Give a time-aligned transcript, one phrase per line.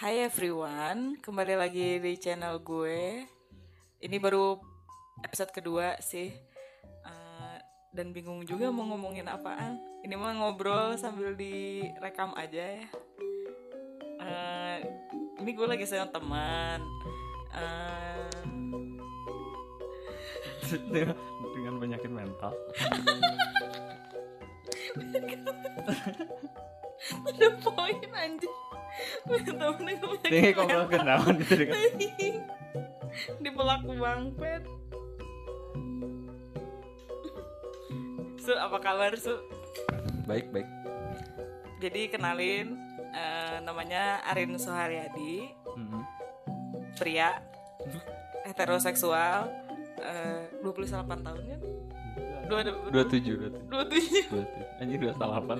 [0.00, 3.20] Hai everyone, kembali lagi di channel gue.
[4.00, 4.56] Ini baru
[5.20, 6.32] episode kedua sih,
[7.04, 7.56] Eh,
[7.92, 9.76] dan bingung juga mau ngomongin apaan.
[10.00, 12.88] Ini mah ngobrol sambil direkam aja ya.
[14.24, 14.76] Eh,
[15.44, 16.80] ini gue lagi sama teman.
[17.52, 18.32] Eh,
[21.52, 22.56] dengan penyakit mental
[27.28, 28.69] ada poin anjir.
[29.22, 31.74] Punya temen yang punya ini kok kenalan gitu kan?
[33.42, 34.62] Di pelaku bangpet
[38.40, 39.36] Su, apa kabar Su?
[40.24, 40.68] baik baik.
[41.80, 42.76] Jadi kenalin
[43.10, 46.00] eh, namanya Arin Suharyadi, Mhm.
[46.94, 47.42] pria
[48.44, 49.50] heteroseksual,
[49.98, 51.60] eh, 28 tahun kan?
[52.46, 53.66] Dua, dua, dua tujuh dua tujuh.
[53.70, 54.22] Dua tujuh.
[54.26, 54.66] dua tujuh.
[54.78, 55.58] Anjir dua delapan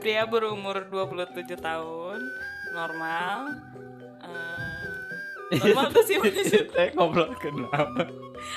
[0.00, 2.18] Pria berumur 27 tahun,
[2.72, 3.38] normal.
[4.20, 6.62] eh, normal tuh sih maksudnya.
[6.76, 8.06] teh ngobrol kenapa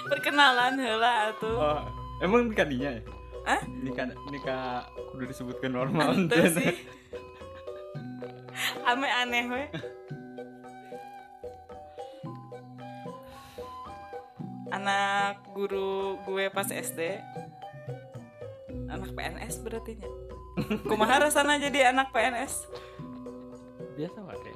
[0.06, 1.58] Perkenalan heula atuh.
[1.58, 1.82] oh,
[2.20, 3.02] emang nikah dinya ya
[3.44, 3.62] Hah?
[3.68, 6.48] nikah nikah kudu disebutkan normal enten.
[6.56, 6.72] sih.
[8.84, 9.64] Ame aneh we.
[14.72, 17.22] Anak guru gue pas SD.
[18.90, 20.10] Anak PNS berarti nya.
[20.90, 22.70] Kumaha rasana jadi anak PNS?
[23.94, 24.52] biasa wae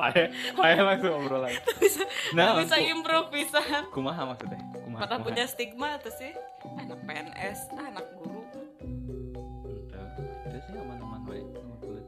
[0.00, 1.52] Pae, pae langsung obrolan.
[1.82, 3.90] bisa Nah, bisa improvisan.
[3.92, 4.60] Kumaha maksudnya?
[4.80, 5.02] Kumaha?
[5.02, 5.26] Mata kumaha?
[5.28, 6.32] punya stigma tuh sih.
[6.78, 8.40] Anak PNS, ah, anak guru.
[8.80, 10.24] Ente.
[10.48, 11.42] Itu sih aman-aman wae.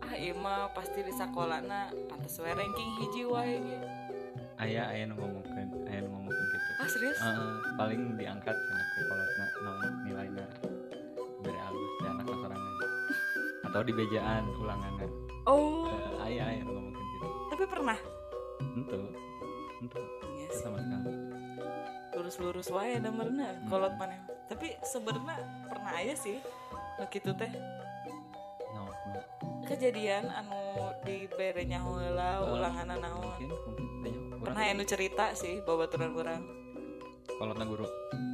[0.00, 3.78] Ah, iya mah pasti di sekolahna pantas we ranking hiji wae ge.
[4.62, 6.72] Aya aya nu ngomongkeun, aya nu ngomongkeun gitu.
[6.80, 7.18] Ah, serius?
[7.18, 9.92] Heeh, paling diangkat kan aku kalau na, naon
[13.72, 15.08] atau di bejaan ulangannya.
[15.48, 17.26] Oh, uh, ayah ayah ngomongin gitu.
[17.48, 17.98] Tapi pernah.
[18.76, 18.98] itu
[19.80, 19.98] itu
[20.36, 20.60] Iya sih.
[20.60, 21.08] sama sekali.
[22.12, 24.20] Lurus-lurus wae nomorna kolot maneh
[24.52, 25.40] tapi sebenarnya
[25.72, 26.36] pernah aja sih.
[27.00, 27.48] Nu kitu teh.
[28.76, 29.20] No, no.
[29.64, 33.48] kejadian anu di berenya heula Oh, ulangan naon
[34.42, 36.42] kurang pernah anu cerita sih babaturan urang
[37.40, 37.88] kalau na guru.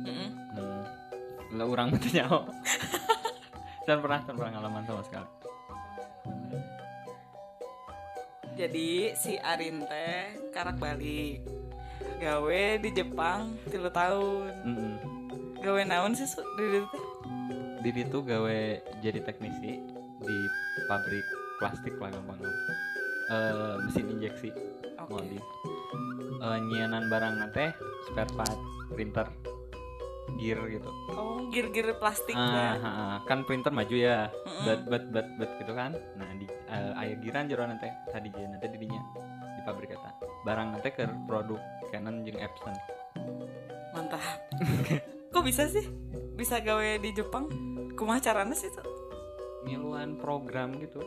[0.04, 0.30] Heeh.
[0.34, 1.56] hmm.
[1.56, 2.26] lah orang tanya
[3.88, 5.30] dan pernah dan pernah ngalaman sama sekali.
[8.60, 11.40] Jadi si Arin teh karak balik.
[12.20, 14.52] Gawe di Jepang tilu tahun.
[14.68, 14.94] Mm-mm.
[15.58, 17.04] gawe naon sih Su, di ditu teh?
[17.82, 18.58] Didi tuh gawe
[19.02, 19.82] jadi teknisi
[20.22, 20.36] di
[20.86, 21.26] pabrik
[21.58, 22.38] plastik lah gampang.
[23.28, 24.50] Eh, mesin injeksi
[24.98, 25.10] oke.
[25.10, 25.44] molding
[26.38, 27.70] Eh, nyianan barang teh
[28.10, 28.58] spare part
[28.94, 29.26] printer
[30.38, 30.90] gear gitu.
[31.18, 33.16] Oh gir-gir plastik ah, teh ah, ah.
[33.26, 34.30] kan printer maju ya.
[34.30, 34.64] Mm-mm.
[34.64, 35.92] bat bat bat bat gitu kan.
[36.14, 39.02] Nah di uh, aya giran jero nanti tadi jadi nanti didinya
[39.58, 40.14] di pabrik eta.
[40.46, 41.58] Barang nanti ke produk
[41.90, 42.74] Canon jeung Epson.
[43.92, 44.22] Mantap.
[45.34, 45.84] Kok bisa sih?
[46.38, 47.50] Bisa gawe di Jepang?
[47.98, 49.08] Kumaha carana sih tuh
[49.68, 51.04] ngiluan program gitu.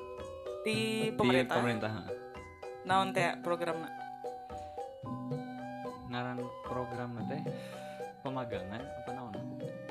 [0.61, 2.03] Di di pemerintah, pemerintah ha.
[2.85, 3.89] naon teh programna?
[6.11, 6.37] Ngaran
[6.67, 7.39] program nanti
[8.21, 9.33] pemagangan apa naon?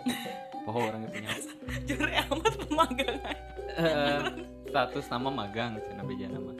[0.67, 1.39] Poho orang itu nyawa
[1.89, 3.37] jure amat pemagangan.
[3.71, 4.21] Eh,
[4.71, 6.53] status nama magang cina beja nama.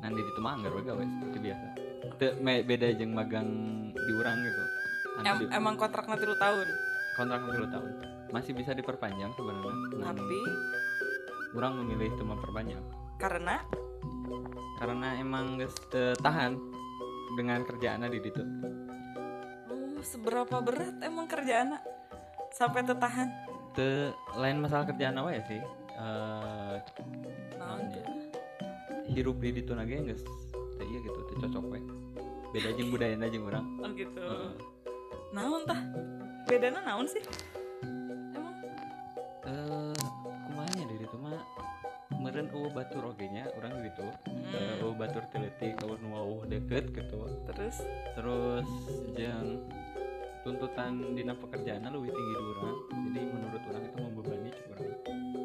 [0.00, 1.66] Nanti di mah anggar we gawe seperti biasa.
[2.16, 3.48] Teu me- beda jeung magang
[3.92, 4.62] di urang gitu.
[5.20, 6.68] Anu em emang kontraknya tilu tahun?
[7.18, 7.90] Kontrak 10 tahun.
[8.32, 9.74] Masih bisa diperpanjang sebenarnya.
[10.14, 10.40] Tapi?
[11.54, 12.82] orang memilih itu memperpanjang
[13.20, 13.62] karena?
[14.80, 16.56] Karena emang geus teu tahan
[17.36, 18.42] dengan kerjaannya di situ
[20.02, 21.76] seberapa berat emang kerjaan
[22.50, 23.28] sampai tertahan?
[23.76, 25.60] Te lain masalah kerjaan apa ya sih
[26.00, 26.76] eh
[27.60, 28.04] naon tuh?
[29.10, 31.80] Hirup di situ nage teu iya gitu teu cocok we.
[32.50, 33.66] Beda jeung budayana jeung urang.
[33.78, 34.18] Oh gitu.
[34.18, 34.52] Heeh.
[35.30, 35.80] naon tah?
[36.50, 37.22] Bedana naon sih?
[38.34, 38.56] Emang?
[39.46, 39.94] Eh
[40.50, 41.38] kumanya di situ mah
[42.20, 44.04] meureun eueuh batur oge nya urang di situ
[44.50, 44.82] Hmm.
[44.82, 47.22] eueuh batur teleutik eueuh nu eueuh deket gitu.
[47.54, 47.76] Terus?
[48.18, 48.66] Terus
[49.14, 49.62] yang
[50.40, 52.76] tuntutan dina pekerjaan lebih tinggi di orang.
[53.10, 54.80] Jadi menurut orang itu membebani orang.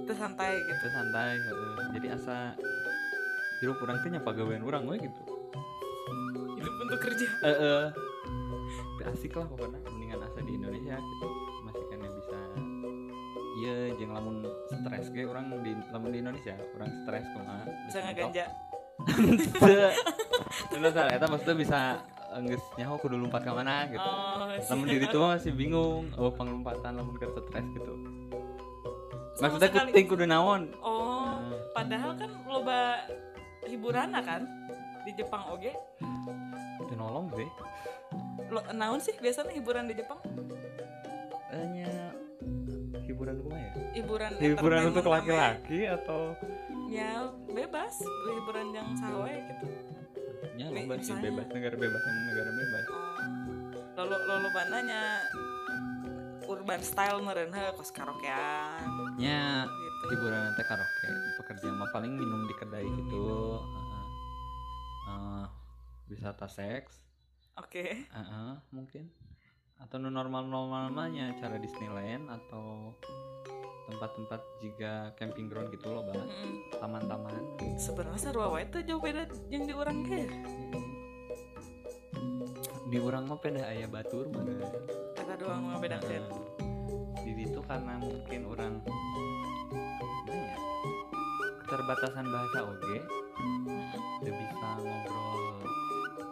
[0.06, 0.72] Terus santai gitu.
[0.72, 1.74] Itu santai heeh.
[2.00, 2.38] jadi asa
[3.64, 5.22] hirup orang teh nyapa gawean orang we gitu.
[6.56, 7.28] Hidup untuk kerja.
[7.44, 7.84] Eh eh.
[9.00, 11.28] Teu asik lah pokoknya mendingan asa di Indonesia gitu.
[11.68, 12.40] Masih kan bisa
[13.56, 18.46] iya jeung lamun stres ge orang di lamun di Indonesia orang stres kumaha bisa ngaganja.
[19.64, 19.92] Teu.
[20.72, 21.80] Terus eta maksudnya bisa
[22.44, 24.10] geus nyaho kudu lompat ke mana gitu.
[24.12, 27.94] Oh lamun diri itu mah masih bingung oh pengelompatan lamun keur stres gitu.
[29.40, 29.92] Maksudnya sekali.
[29.92, 30.62] kuting kudu naon?
[30.84, 31.42] Oh Nah,
[31.76, 33.04] padahal kan loba
[33.66, 34.42] hiburan kan
[35.04, 35.74] di Jepang oge
[36.82, 37.50] itu nolong sih.
[38.52, 40.20] Lo naon sih biasanya hiburan di Jepang?
[41.52, 42.14] Hanya
[43.06, 43.72] hiburan gue ya?
[43.96, 46.36] Hiburan hiburan untuk laki-laki atau
[46.92, 48.00] ya bebas.
[48.04, 49.95] Hiburan yang sawe gitu
[50.54, 52.86] ya lomba sih bebas negara bebas yang negara bebas.
[53.96, 55.04] Lalu lalu bananya
[56.46, 58.86] urban style meren kos karaokean.
[59.18, 60.04] Nya gitu.
[60.14, 61.10] hiburan nanti karaoke
[61.42, 63.58] pekerja mah paling minum di kedai gitu.
[63.62, 64.06] Heeh.
[65.10, 65.46] Eh,
[66.14, 67.02] wisata seks.
[67.58, 68.06] Oke.
[68.06, 69.10] Heeh, mungkin.
[69.80, 72.96] Atau normal normal namanya cara Disneyland atau
[73.86, 76.26] tempat-tempat jika camping ground gitu loh bang.
[76.26, 76.54] Mm-mm.
[76.82, 77.34] taman-taman.
[77.78, 80.26] Sebenarnya wae teh jauh beda jeung di urang ge
[82.86, 84.70] di orang mah peda ayah batur mah guys.
[85.18, 86.24] kata doang mah beda kan
[87.26, 88.74] di situ karena mungkin orang
[90.30, 90.56] ya,
[91.66, 92.98] keterbatasan bahasa oge
[94.22, 95.60] udah bisa ngobrol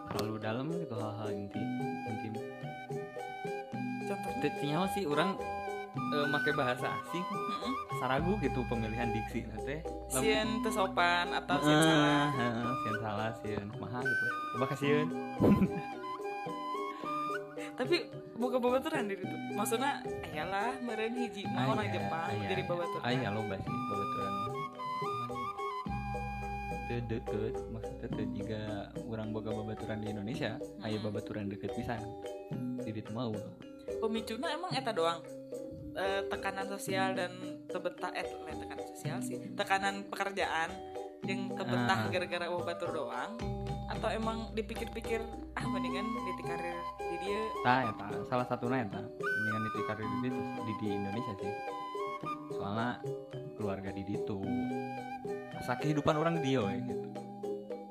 [0.08, 1.58] terlalu dalam gitu hal-hal inti
[2.06, 2.34] intim.
[4.06, 4.86] Contohnya?
[4.94, 5.34] Sih orang
[5.94, 7.24] eh, make bahasa asing.
[7.24, 7.72] Mm-mm.
[8.02, 9.80] saragu gitu pemilihan diksi nanti.
[10.10, 12.28] Sieun teu sopan atau sieun salah?
[12.82, 14.26] sieun salah sieun kumaha gitu.
[14.54, 15.08] Coba kasieun
[17.74, 18.06] tapi
[18.38, 19.26] buka babaturan di itu
[19.58, 19.98] maksudnya
[20.30, 24.32] ayalah meren hiji mah orang Jepang aya, jadi babaturan aya loba sih babaturan
[26.94, 28.62] deket maksudnya teu juga
[29.10, 31.02] orang boga babaturan di Indonesia Hmm.
[31.02, 31.98] babaturan deket pisan.
[32.84, 33.34] Di ditu mau.
[33.98, 35.18] Pemicuna emang eta doang
[35.94, 37.30] Eh, tekanan sosial dan
[37.64, 40.74] terbentah eh tekanan sosial sih tekanan pekerjaan
[41.22, 42.10] yang terbentah Ah.
[42.10, 43.38] gara-gara oh batur doang
[43.86, 45.22] atau emang dipikir-pikir
[45.54, 50.18] ah mendingan di karir di dia tah eta salah satunya eta dengan itu karir di,
[50.20, 51.52] ditu- di, di Indonesia sih
[52.50, 52.90] soalnya
[53.54, 54.42] keluarga di ditu
[55.54, 57.06] asa kehidupan orang di dieu we, gitu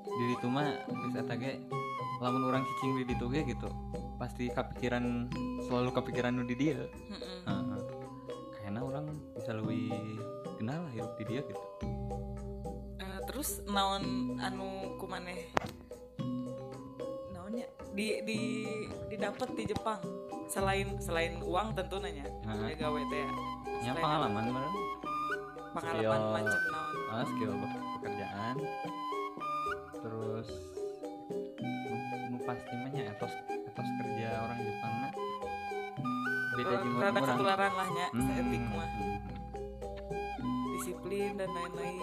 [0.04, 1.56] di ditu mah geus eta ge
[2.20, 3.72] lamun orang cicing di ditu ge gitu
[4.16, 7.40] pasti kepikiran selalu kepikiran nu di dia Mm-mm.
[7.44, 7.62] Heeh.
[7.64, 7.73] Kayaknya
[11.24, 11.64] di dia gitu?
[13.00, 15.48] Eh, terus naon anu kumaneh?
[17.32, 18.40] Naonnya di di
[19.08, 20.04] didapat di Jepang.
[20.52, 23.32] Selain selain uang tentu nanya ya gawe teh ya.
[23.88, 24.72] ya pengalaman bener
[25.72, 26.36] pengalaman skill.
[26.36, 26.96] macam naon?
[27.08, 28.56] Ah, skill pekerjaan.
[30.04, 30.50] Terus
[32.28, 35.14] nu, pasti mah etos etos kerja orang Jepang nah
[36.54, 37.26] beda jeung rada orang.
[37.34, 38.90] ketularan lah nya Hmm, etik mah.
[40.84, 41.96] Disiplin dan lain-lain.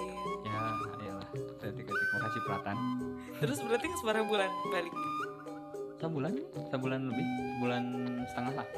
[0.49, 0.65] Ya
[1.05, 1.29] iyalah.
[1.61, 2.77] Etik etik makasih perhatian
[3.37, 4.95] terus berarti seberapa bulan balik?
[6.01, 6.33] Sebulan
[6.73, 7.27] sebulan lebih.
[7.61, 7.85] Sebulan
[8.25, 8.69] setengah lah.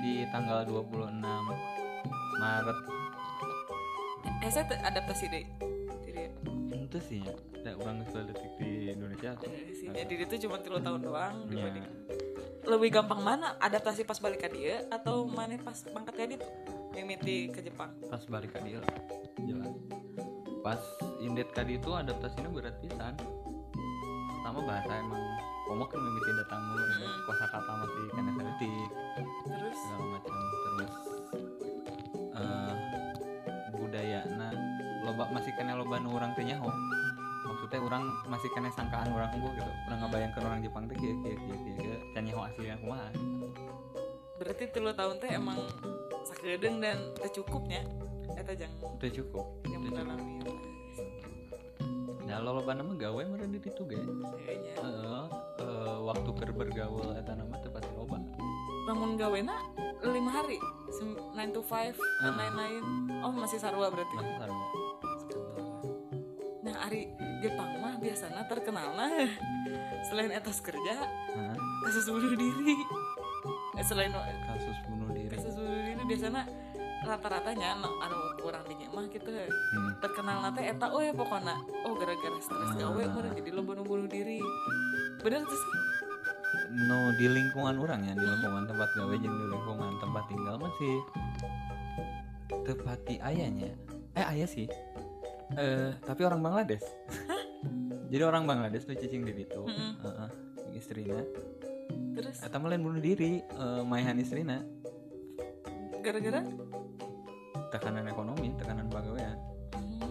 [0.00, 1.20] Di tanggal 26
[2.40, 2.78] Maret.
[4.40, 5.44] Eh saya adaptasi deh.
[6.08, 6.22] Jadi
[6.72, 7.36] itu sih ya.
[7.60, 9.90] Ada orang detik di Indonesia eh, sih.
[9.90, 11.66] jadi itu cuma tiga tahun doang Ya.
[11.66, 11.84] dibanding
[12.66, 13.58] lebih gampang mana?
[13.58, 16.50] Adaptasi pas balik ke dia atau mana pas bangkat ke dia tuh?
[16.94, 17.90] Mimiti ke Jepang.
[18.06, 19.74] Pas balik ke dia lah jelas.
[20.64, 20.80] Pas
[21.20, 23.14] indet kadi itu adaptasinya berat pisan
[24.46, 25.22] pertama bahasa emang
[25.66, 27.10] komok kan mimiti datang Mm-mm.
[27.26, 28.90] kosa kata masih kena detik
[29.50, 29.74] terus?
[29.74, 30.94] Segala macam terus
[32.36, 32.74] eh
[33.74, 34.54] budaya nah
[35.02, 36.70] loba masih kena loba nu orang teh nyaho.
[37.46, 39.72] Maksudnya orang masih kena sangkaan orang unggul gitu.
[39.90, 43.10] Orang ngabayangkan orang Jepang teh kieu kieu kieu kieu can nyaho asli kumaha?
[44.38, 45.58] Berarti tiga tahun teh emang
[46.22, 47.82] sakedeng dan tercukupnya
[48.34, 48.72] eta jang.
[48.82, 49.46] Udah cukup?
[49.70, 49.84] Yang udah cukup.
[49.86, 50.34] mendalami
[52.26, 54.02] nah lo loba nama gawe meren di situ ge
[54.42, 54.74] kayaknya.
[54.82, 55.24] Heeh,
[55.62, 58.18] eh, waktu keur bergaul eta nama pasti loba.
[58.90, 59.54] Bangun gawena
[60.02, 60.58] lima hari
[60.90, 62.82] Sem- nine to five dan lain-lain
[63.22, 64.14] oh masih sarua berarti?
[64.18, 64.66] Masih sarua.
[66.66, 67.14] Nah Ari
[67.46, 69.10] Jepang mah biasanya terkenal nah
[70.10, 71.06] selain etos kerja
[71.86, 72.74] kasus bunuh diri.
[73.78, 74.10] Eh, selain
[74.50, 75.30] kasus bunuh diri.
[75.30, 76.42] Kasus bunuh diri biasanya
[77.06, 80.02] rata-ratanya anu anu kurang dinya mah gitu hmm.
[80.02, 81.54] terkenal nate eta oh ya pokoknya
[81.86, 82.74] oh gara-gara stres Ah.
[82.74, 84.42] gawe meureun jadi lo bunuh bunuh diri.
[85.22, 85.72] Bener tuh sih?
[86.86, 90.94] No di lingkungan orang ya di lingkungan tempat gawe jeung di lingkungan tempat tinggal masih
[92.66, 93.70] tepati ayahnya.
[94.18, 94.66] Eh ayah sih.
[95.54, 96.84] Eh tapi orang Bangladesh.
[98.12, 99.62] Jadi orang Bangladesh tuh cicing di situ.
[99.62, 99.92] Mm-mm.
[100.02, 101.18] Heeh, jeung istrina
[102.16, 102.40] terus?
[102.42, 104.64] Eta mah lain bunuh diri eh, maehan istrina
[106.06, 106.40] gara-gara
[107.72, 109.36] tekanan ekonomi tekanan pegawaian.
[109.76, 110.02] Hmm.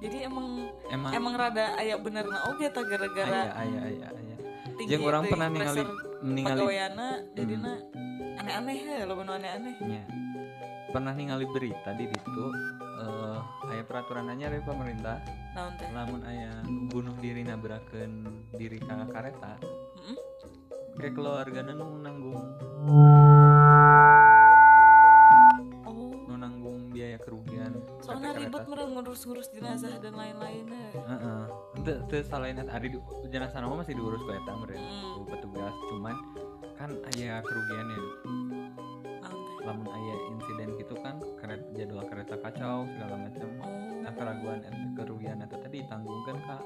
[0.00, 0.46] jadi emang
[0.88, 4.38] emang emang rada aya bener na oge ta gara-gara ayah ayah ayah ayah
[4.80, 5.82] tinggi jeung orang pernah ningali
[6.24, 7.74] ningali pegawaiana jadinya
[8.40, 9.74] aneh-aneh ya lo bener aneh-aneh.
[9.84, 10.02] Nya
[10.90, 12.46] pernah ningali berita di situ
[13.00, 13.38] eh
[13.70, 15.22] aya peraturan dari pemerintah.
[15.54, 15.88] Naon teh?
[15.92, 19.58] Lamun aya nu bunuh diri nabrakeun diri ka kareta
[19.98, 20.16] Mm-mm.
[20.98, 22.44] kayak keluargana nu nanggung
[28.10, 31.42] soalnya ribet mereka ngurus-ngurus jenazah dan lain-lainnya Heeh.
[31.80, 35.14] Teu teu salain eta ari di- jenazah nama masih diurus ku eta meureun Mm.
[35.14, 35.74] ku petugas.
[35.88, 36.16] Cuman
[36.74, 37.98] kan aya kerugiannya
[39.60, 43.68] lamun aya insiden gitu kan kereta jadwal kereta kacau segala macam oh.
[44.00, 44.58] Nah keraguan
[44.92, 46.56] kerugian eta tadi ditanggungkan ka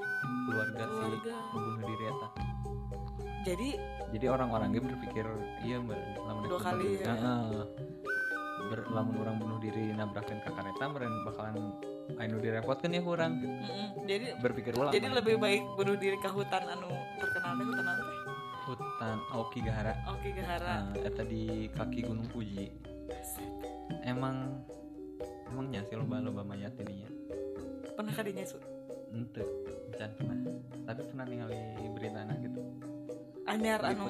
[0.45, 1.35] keluarga, si Keluarga.
[1.51, 2.27] pembunuh diri eta
[3.45, 3.69] jadi
[4.09, 5.25] jadi orang-orang ge berpikir
[5.61, 7.13] iya mbak Dua itu kali ya.
[8.95, 11.75] Lamun orang bunuh diri nabrakeun ka kareta meren bakalan
[12.15, 13.43] anu direpotkeun ya kurang?
[13.43, 14.07] Mm-mm.
[14.07, 16.87] jadi berpikir ulang jadi lebih baik bunuh diri ke hutan anu
[17.19, 18.03] terkenal teh hutan apa?
[18.65, 22.73] Hutan Aoki Gahara oke gahara nah, eta di kaki Gunung Fuji.
[24.01, 24.65] Emang
[25.51, 27.09] emangnya sih loba loba mayat ininya
[27.93, 28.57] pernah kadinya su
[29.13, 29.45] ente
[29.95, 30.37] can pernah
[30.83, 31.59] tapi pernah ningali
[31.95, 32.61] berita anak gitu.
[33.45, 34.09] Anyar anu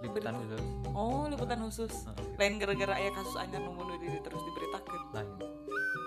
[0.00, 0.62] liputan khusus.
[0.96, 1.92] Oh liputan khusus.
[2.08, 5.00] Heeh, lain gara-gara aya kasus anyar nu bunuh diri terus diberitakan.
[5.12, 5.30] Lain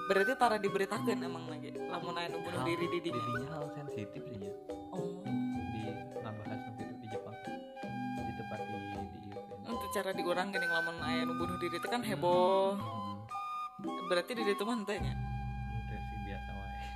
[0.04, 1.72] berarti para diberitakan emang lagi.
[1.78, 4.52] Lamun aya nu bunuh Hal- diri di dinya didinya hal sensitif ya.
[4.92, 5.22] Oh.
[5.24, 5.82] Di
[6.20, 7.36] ngabahas nu gitu di Jepang.
[8.18, 9.70] Di tempat di di ieu teh.
[9.70, 12.74] untuk cara diurang gini lamun aya nu bunuh diri itu kan heboh.
[12.76, 13.16] Hmm,
[14.10, 15.14] berarti di ditu mah henteu nya
[15.70, 16.88] ente sih biasa wae.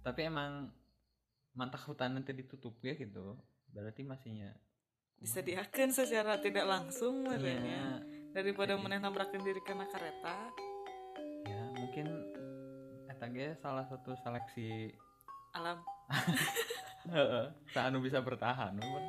[0.00, 0.72] Tapi emang
[1.52, 3.36] mantak hutan nanti ditutup ya gitu.
[3.70, 4.56] Berarti masihnya
[5.18, 7.84] disediakan secara tidak langsung Iya, merenya
[8.30, 10.52] daripada meneh nabrakeun diri kena kereta.
[11.46, 12.06] Ya mungkin
[13.08, 14.92] eta ge salah satu seleksi
[15.52, 15.80] alam.
[17.76, 19.04] Anu bisa bertahan bener.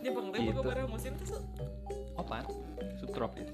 [0.00, 0.60] Jepang teh Gitu.
[0.64, 1.38] barang musim tuh Su.
[2.16, 2.48] opat
[2.96, 3.48] subtropis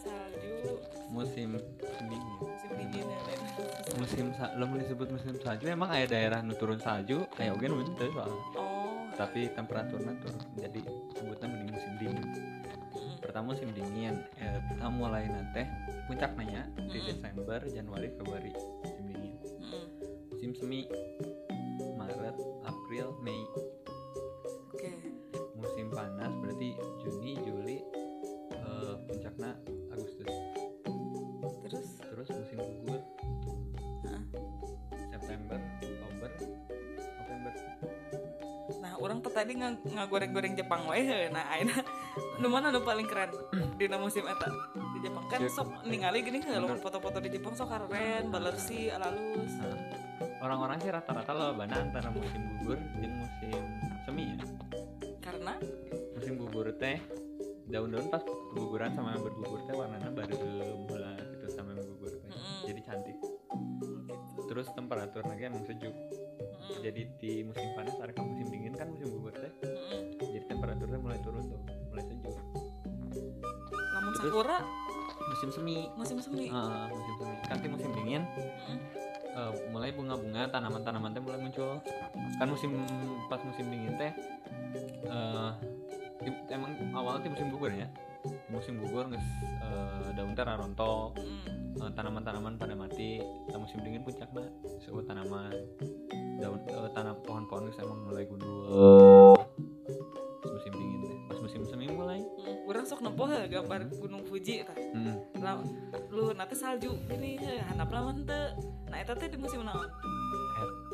[0.00, 0.80] salju.
[1.12, 1.60] Musim
[2.00, 3.40] dingin musim dingin ya lain
[4.00, 4.24] musim
[4.56, 8.40] lamun disebut musim salju emang aya daerah nu turun salju aya oge nu henteu soalnya
[9.20, 10.80] tapi temperaturnya turun jadi
[11.12, 12.28] sebutnya mending musim dingin.
[13.20, 15.68] Pertama musim dingin eh, kita mulai nanti
[16.08, 17.04] puncak nanya di.
[17.04, 18.48] Desember Januari Februari
[18.80, 19.32] musim dingin.
[20.32, 20.88] Musim semi
[39.50, 41.82] tadi nggak ngagoreng-goreng Jepang wae nah ayeuna
[42.38, 43.34] nu mana nu paling keren?
[43.74, 44.46] Dina musim eta
[44.94, 45.26] di Jepang.
[45.26, 46.86] Kan sok ningali gini lamun Bener.
[46.86, 49.50] foto-foto di Jepang sok keren balersi alalus.
[49.58, 49.74] Nah,
[50.46, 53.62] orang-orang sih rata-rata lo bana antara musim gugur dan musim
[54.06, 54.46] semi ya.
[55.18, 55.58] Karena?
[56.14, 57.02] Musim gugur teh
[57.66, 58.22] daun-daun pas
[58.54, 60.38] guguran sama bergugur teh warnanya baru
[60.86, 62.30] mulai gitu sama gugur teh.
[62.30, 62.70] Mm-mm.
[62.70, 63.18] jadi cantik.
[63.18, 64.46] Gitu.
[64.46, 65.94] terus temperatur lagi emang sejuk.
[66.78, 69.50] Jadi di musim panas ada ke musim dingin kan musim gugur teh?
[69.60, 70.00] Mm-mm.
[70.22, 71.60] jadi temperaturnya mulai turun tuh
[71.90, 72.34] mulai sejuk.
[73.90, 74.22] Lamun Terus?
[74.24, 74.58] sakura?
[75.30, 75.78] musim semi.
[75.94, 76.46] Musim semi.
[76.50, 77.34] Ah, musim semi.
[77.44, 78.78] Kan di musim dingin Mm-mm.
[79.30, 81.78] eh, mulai bunga-bunga tanaman-tanaman teh mulai muncul.
[82.36, 82.70] Kan musim
[83.26, 84.12] pas musim dingin teh
[85.06, 85.50] eh
[86.20, 87.88] di- emang awalnya di musim gugur ya
[88.48, 89.26] musim gugur nges
[89.62, 91.80] eh, daun teh rontok Mm-mm.
[91.80, 94.44] eh, tanaman-tanaman pada mati nah, musim dingin puncaknya
[94.80, 95.52] sebuah tanaman
[96.36, 98.66] daun eh, tanam pohon-pohon geus emang mulai gundul
[100.44, 104.64] musim dingin teh pas musim semi mulai Mm, Urang sok nempoh heuh gambar Gunung Fuji
[104.64, 104.72] tah.
[104.72, 105.42] hmm.
[105.42, 105.60] Lah
[106.08, 108.56] lu nanti salju gini heuh handap lawan teu.
[108.88, 109.90] Nah eta teh di musim naon?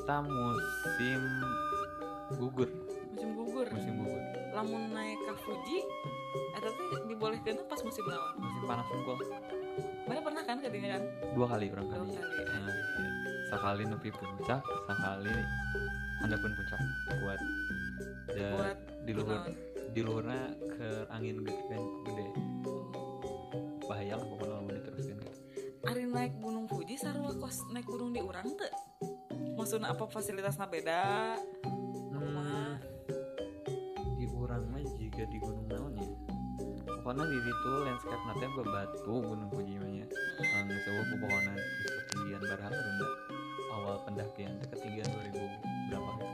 [0.00, 1.23] eta musim
[2.35, 2.68] gugur
[3.12, 3.66] Musim gugur.
[3.71, 4.23] musim gugur
[4.54, 5.78] Lamun naik ka Fuji
[6.55, 8.35] eta teh dibolehkeun pas musim naon?
[8.38, 9.16] musim panas unggul
[10.07, 11.02] Mana pernah kan kadinya kan?
[11.35, 12.43] dua kali orang Dua kali kali.
[12.47, 13.11] Nah, iya.
[13.47, 15.35] sekali nepi puncak sekali
[16.16, 16.81] handapun puncak
[17.21, 17.40] buat
[18.31, 19.52] da, Buat di luhur naon?
[19.87, 22.26] di luhurnya ke angin gede, gede.
[23.83, 25.33] bahaya lah pokoknya mau diteruskan gitu.
[25.87, 28.66] Ari naik Gunung Fuji sarua kos naik gunung di urang teu?
[29.55, 31.02] Maksudna apa fasilitasnya beda?
[32.11, 32.83] Kumaha?
[34.16, 35.78] di urang mah juga di gunung ya
[37.06, 40.06] pokoknya di situ landscape nanti bebatu gunung Fuji mah nya
[40.82, 43.12] sebuah pepohonan ketinggian berapa rendah
[43.78, 46.32] awal pendakian teh ketinggian 2000 berapa ya?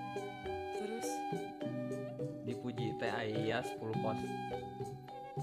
[0.81, 1.09] Terus?
[2.49, 4.17] Di Puji teh aya 10 pos.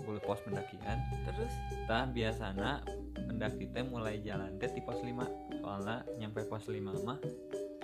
[0.02, 0.98] 10 pos pendakian.
[1.22, 1.54] Terus?
[1.86, 2.82] Tah biasana
[3.14, 5.14] pendaki teh mulai jalan teh di pos 5
[5.62, 7.22] soalnya nyampe pos 5 mah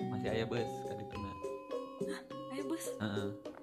[0.09, 1.31] masih aya bus ka dituna
[2.57, 2.85] ayo bus.
[2.97, 3.54] heeh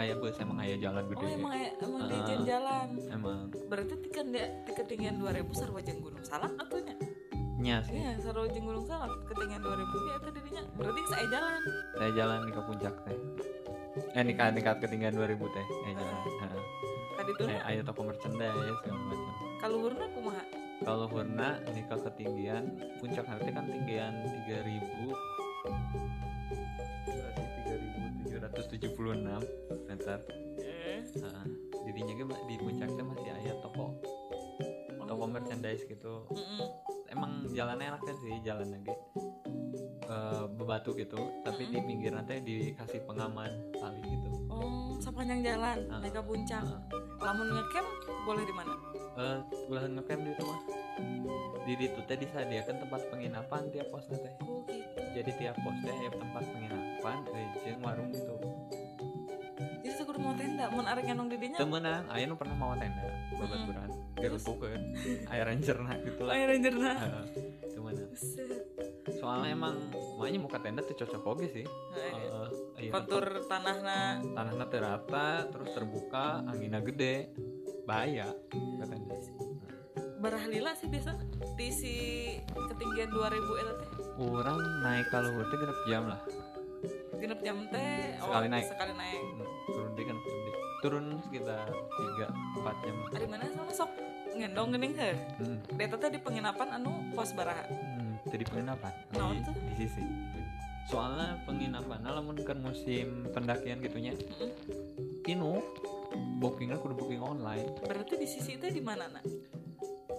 [0.00, 2.08] ayah bus emang ayah jalan gede oh emang emang Ah.
[2.08, 3.38] dijen jalan emang.
[3.68, 6.96] Berarti tikan dia di ketinggian 2000 sarwa jeung gunung salak atunya
[7.62, 8.00] nya sih.
[8.00, 11.60] Iya sarwa jeung gunung salak ketinggian 2000 ya itu dirinya berarti saya jalan.
[11.98, 13.18] Saya jalan ke puncak teh.
[14.16, 15.66] Eh tingkat tingkat ketinggian 2000 teh.
[15.66, 16.16] Eh jalan.
[16.24, 16.62] Heeh.
[17.12, 17.46] tadi tuh?
[17.46, 19.34] Eh ayah toko merchandise segala macam.
[19.60, 20.44] Kaluhurna kumaha?
[20.82, 24.18] Kalau Hurna nikah ketinggian puncak nanti kan tinggian
[24.50, 25.14] 3000
[28.42, 29.71] 3776
[30.08, 30.20] eh.
[31.02, 31.46] Heeh.
[31.82, 33.98] jadinya ge di puncaknya masih ayah toko.
[35.02, 36.24] Toko merchandise gitu.
[36.30, 36.66] Mm-mm.
[37.12, 38.96] emang jalannya enak kan sih jalan lagi
[40.12, 44.28] Eh, bebatu gitu tapi di pinggir nanti dikasih pengaman tali gitu.
[44.52, 46.60] Oh sepanjang jalan naik ke puncak.
[47.22, 47.88] Lamun ngecamp
[48.28, 48.74] boleh di mana?
[49.16, 49.38] Eh
[49.72, 50.60] ulah ngecamp di rumah.
[51.64, 54.34] Di itu teh disediakan tempat penginapan tiap pos teh.
[54.44, 55.00] Oh gitu.
[55.16, 58.36] Jadi tiap pos teh aya tempat penginapan eh, jeung warung gitu
[60.12, 61.56] kudu mau tenda mun arek nyanong di dinya.
[61.56, 63.08] Temenan aya nu pernah mau tenda.
[63.32, 63.90] Babaturan
[64.20, 64.82] diruntukeun
[65.32, 66.22] aya rangerna gitu.
[66.28, 67.24] Lah air rangerna Heeh,
[67.72, 68.60] temenan Buset.
[69.16, 69.74] soalnya emang
[70.20, 71.64] makanya muka tenda tuh cocok oke sih.
[72.76, 74.20] Iya, kontur tanahna.
[74.20, 77.32] Tanahnya teh rata terus terbuka anginnya gede.
[77.88, 79.16] Bahaya ke tenda.
[80.20, 81.16] Barah lila sih biasa.
[81.56, 81.94] Di si
[82.52, 83.32] ketinggian 2000
[83.64, 83.88] eta teh
[84.20, 86.20] orang naik kalau teh genep jam lah
[87.16, 88.64] genep jam teh oh, Sekali naik.
[88.66, 89.20] sekali naik.
[89.70, 90.54] Turun deh kan jam deh.
[90.82, 92.94] turun sekitar 3 4 jam.
[92.98, 93.90] Lah Ari mana sama sok
[94.32, 95.56] ngendong geuning heuh hmm.
[95.78, 97.62] di eta teh di penginapan anu pos baraha.
[97.70, 98.92] Hmm, jadi penginapan.
[99.14, 100.02] Naon di, di sisi.
[100.90, 104.50] Soalnya penginapan lamun kan musim pendakian gitunya Mm-mm.
[105.30, 105.62] inu
[106.42, 107.70] bookingnya kudu booking online.
[107.86, 109.22] Berarti di sisi teh di mana nak?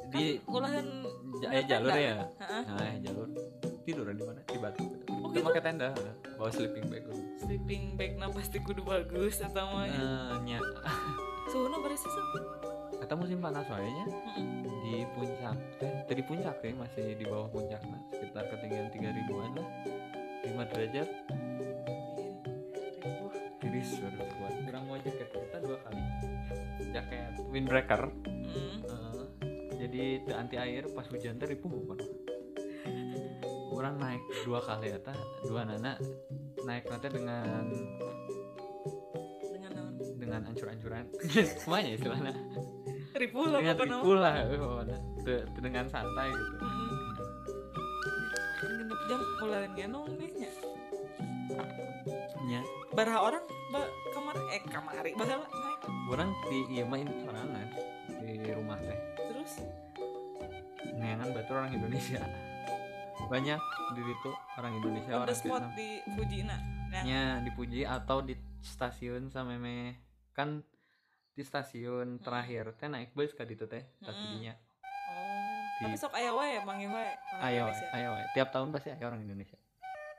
[0.07, 0.87] Di ulahan
[1.43, 2.23] ja- eh, jalur ya?
[2.39, 3.27] Nah eh, jalur
[3.83, 4.41] tidur di mana?
[4.43, 4.81] Di batu.
[4.81, 5.03] Gitu.
[5.07, 5.47] Oh, Kita gitu?
[5.47, 5.89] pakai tenda
[6.35, 7.21] bawa sleeping bag dulu.
[7.37, 10.59] sleeping bag na pasti kudu bagus atau mah Eh, nya.
[11.51, 12.09] Suhunya berapa sih
[12.93, 14.05] kata musim panas wae nya
[14.79, 19.67] di puncak teh tadi puncak teh masih di bawah puncak nah sekitar ketinggian 3000-an lah.
[20.45, 21.09] 5 derajat.
[23.59, 24.53] Tiris baru kuat.
[24.61, 26.01] Kurang mau jaket kita dua kali.
[26.91, 28.01] Jaket windbreaker.
[28.07, 28.79] Hmm.
[28.83, 29.23] Eh,
[29.77, 31.99] jadi anti air pas hujan teh ripuh bukan
[33.83, 35.11] orang naik dua kali eta
[35.43, 35.99] dua nana
[36.63, 37.67] naik nanti dengan
[39.43, 41.03] dengan naon dengan ancur-ancuran.
[41.59, 42.31] Semuanya istilahnya
[43.19, 44.33] ribu lah dengan ripuh lah.
[45.27, 46.55] Teu- teu dengan santai gitu.
[46.63, 46.91] Mm-mm.
[48.63, 50.31] genep jam mulai ngenong nih
[52.47, 52.59] nya
[52.95, 53.43] baraha orang
[53.75, 53.83] ba
[54.15, 55.79] kamar eh kamari bahasa naik.
[56.07, 57.67] Orang di iya main sorangan
[58.23, 58.99] di rumah teh.
[59.27, 59.51] Terus?
[60.95, 62.23] Neangan batu orang Indonesia
[63.29, 63.59] banyak
[63.93, 65.71] di situ orang Indonesia orang spot Vietnam.
[65.75, 66.57] di Fujina
[66.93, 69.97] nah nya dipuji atau di stasiun sama me
[70.31, 70.61] kan
[71.33, 75.43] di stasiun terakhir teh naik bus ka ditu teh stasiunnya oh
[75.81, 77.11] Di- tapi sok aya wae manggil wae
[77.49, 77.65] ayo
[78.13, 78.25] wae.
[78.37, 79.57] tiap tahun pasti ada orang Indonesia.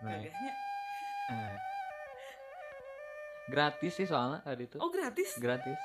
[0.02, 1.56] Nah, eh.
[3.48, 4.76] gratis sih soalnya tadi itu.
[4.82, 5.38] Oh gratis?
[5.38, 5.78] Gratis.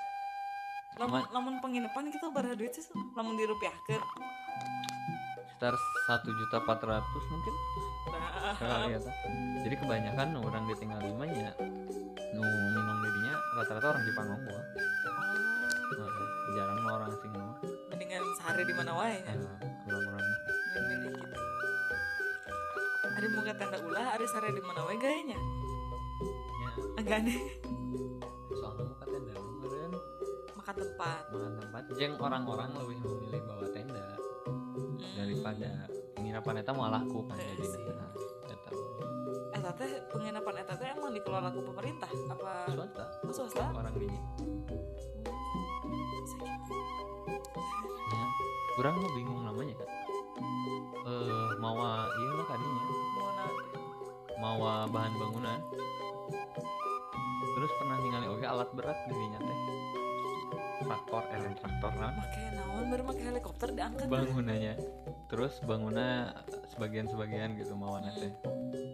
[0.97, 2.84] Lamun lamun penginapan kita baraha duit sih
[3.15, 4.03] lamun dirupiahkeun.
[5.38, 5.77] Sekitar
[6.10, 7.54] satu juta empat ratus mungkin?
[8.10, 8.58] Nah.
[8.58, 9.13] kali ya tah.
[9.62, 11.54] jadi kebanyakan orang ditinggal limanya
[12.34, 14.62] nu minum dirinya rata-rata orang Jepang gua.
[15.93, 16.10] Nah,
[16.58, 17.62] jarang orang asing mah
[17.93, 19.22] mendingan sehari di mana wae.
[19.86, 20.39] Kurang-kurang mah.
[20.74, 21.19] milih gitu
[23.10, 25.38] ada muka tanda ulah ada sehari di mana wae gayanya?
[25.38, 26.69] Ya.
[26.98, 27.39] Agak aneh
[28.50, 29.91] soalnya muka tenda kemarin.
[30.58, 31.22] Makan tempat.
[31.30, 31.82] Makan tempat.
[32.02, 34.06] Jeng orang-orang lebih memilih bawa tenda
[35.00, 35.15] Hmm.
[35.15, 35.88] daripada
[36.39, 38.10] penginapan eta mau laku kan Iya jadi nah,
[38.47, 38.71] eta.
[39.60, 42.52] Eta teh penginapan eta teh emang dikelola ku pemerintah apa?
[42.71, 43.06] Swasta.
[43.28, 43.65] Oh, swasta?
[43.75, 44.21] Orang ya
[48.80, 49.89] kurang mah bingung namanya kan.
[51.04, 52.84] Eh mawa iya lah kadinya
[54.39, 55.60] Mau mawa bahan bangunan.
[57.60, 59.58] Terus pernah ningali oke alat berat dirinya teh
[60.79, 62.83] traktor eh traktor nah make naon?
[62.89, 64.07] Baru make helikopter diangkat.
[64.07, 64.75] Bangunannya.
[65.29, 66.33] Terus bangunnya
[66.73, 68.33] sebagian-sebagian gitu mawana teh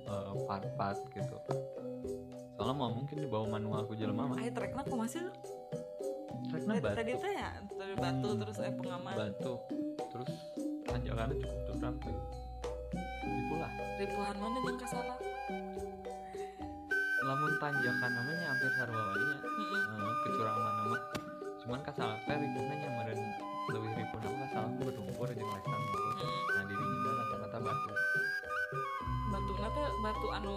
[0.05, 1.37] Eh, part-part gitu.
[2.55, 4.37] Soalnya mau mungkin dibawa manual ku jelema mah.
[4.37, 5.27] Ayo trekna aku masih
[6.47, 6.95] trekna batu.
[7.01, 9.13] tadi teh ya tadi batu terus eh pengaman.
[9.17, 9.53] Batu.
[10.13, 10.31] Terus
[10.85, 12.17] tanjakannya cukup curam tuh.
[13.25, 15.17] Itulah ribuan mana yang kasalah
[17.25, 19.37] lamun tanjakan namanya hampir sarwa wae nya.
[19.41, 20.93] Eh, nama
[21.65, 23.19] cuman kasalah teh ribuhna nya meureun
[23.73, 26.01] leuwih ribuhna mah kasalah berlumpur jeung lestan lumpur
[26.53, 27.89] nah dirinya mah rata-rata batu.
[29.33, 30.53] Batu teh batu anu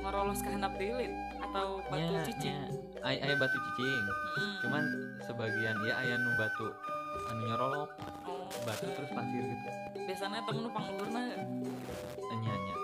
[0.00, 1.12] ngorolos ke handap dilit?
[1.44, 2.56] Atau batu Nya, cicing?
[2.56, 2.72] nya.
[3.04, 4.04] Ay, aya batu cicing.
[4.08, 4.52] Mm-mm.
[4.64, 4.84] cuman
[5.28, 6.68] sebagian ya aya nu batu
[7.28, 7.90] anu nyorolok
[8.24, 9.68] oh, batu terus pasir gitu.
[10.08, 11.20] Biasanya temen nu pangluhurna
[12.40, 12.76] nya nya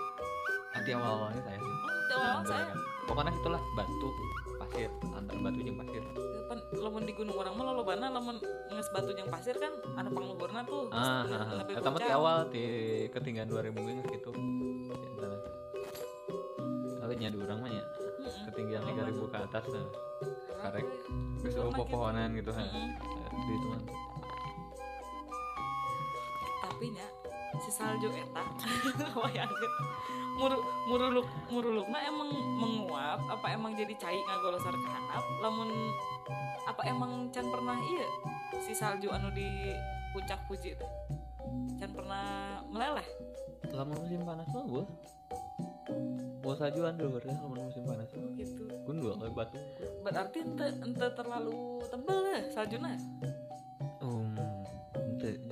[0.77, 1.73] nanti awal awalnya saya sih.
[1.73, 2.73] Oh di awal saya.
[3.09, 4.09] pokoknya itulah batu
[4.73, 6.01] pasir antara batu jeung pasir
[6.49, 8.41] pan lamun di gunung orang mah lolobana lamun
[8.73, 9.69] nges batu jeung pasir kan
[10.01, 11.77] anu pangluhurna tuh ah ah, ah.
[11.77, 12.17] Eta mah ti puncak.
[12.17, 12.63] awal ti
[13.13, 14.31] ketinggian 2000 geus gitu
[16.97, 18.43] tapi nya di urang mah nya Mm-mm.
[18.49, 19.13] ketinggian Lolobana.
[19.13, 19.85] 3000 ke atas nah
[20.65, 21.69] karek geus gitu.
[21.77, 22.87] pepohonan gitu Mm-mm.
[23.29, 23.81] di itu mah
[26.65, 27.07] tapi nya
[27.61, 28.43] si salju eta.
[29.21, 29.73] Wayangkeun
[30.33, 30.57] muru
[30.89, 35.69] muruluk murulukna emang menguap apa emang jadi cai ngagolosar ke handap lamun
[36.65, 38.07] apa emang can pernah iya
[38.57, 39.69] si salju anu di
[40.13, 40.91] puncak puji teh.
[41.81, 43.05] Can pernah meleleh.
[43.73, 44.85] Lamun musim panas mah gua.
[46.43, 48.31] Mau sajuan dulu berarti lamun musim panas mah.
[48.37, 48.63] Gitu.
[48.85, 49.57] Gundul kayak batu.
[50.05, 52.89] Berarti ente ente terlalu tebel ya saljuna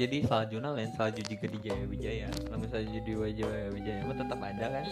[0.02, 2.30] jadi saljuna lain salju juga di Jaya Wijaya.
[2.50, 4.86] Lamun salju di Jaya Wijaya mah tetap ada kan?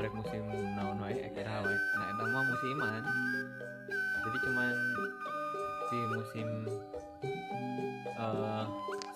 [0.00, 0.42] Ada musim
[0.72, 1.76] naon wae ekera wae.
[1.76, 3.02] Nah eta mah musiman.
[4.24, 4.74] Jadi cuman
[5.86, 6.48] di musim
[8.16, 8.64] eh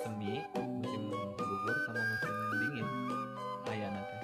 [0.05, 1.03] semi musim
[1.35, 2.87] gugur sama musim dingin
[3.65, 4.17] aya nanti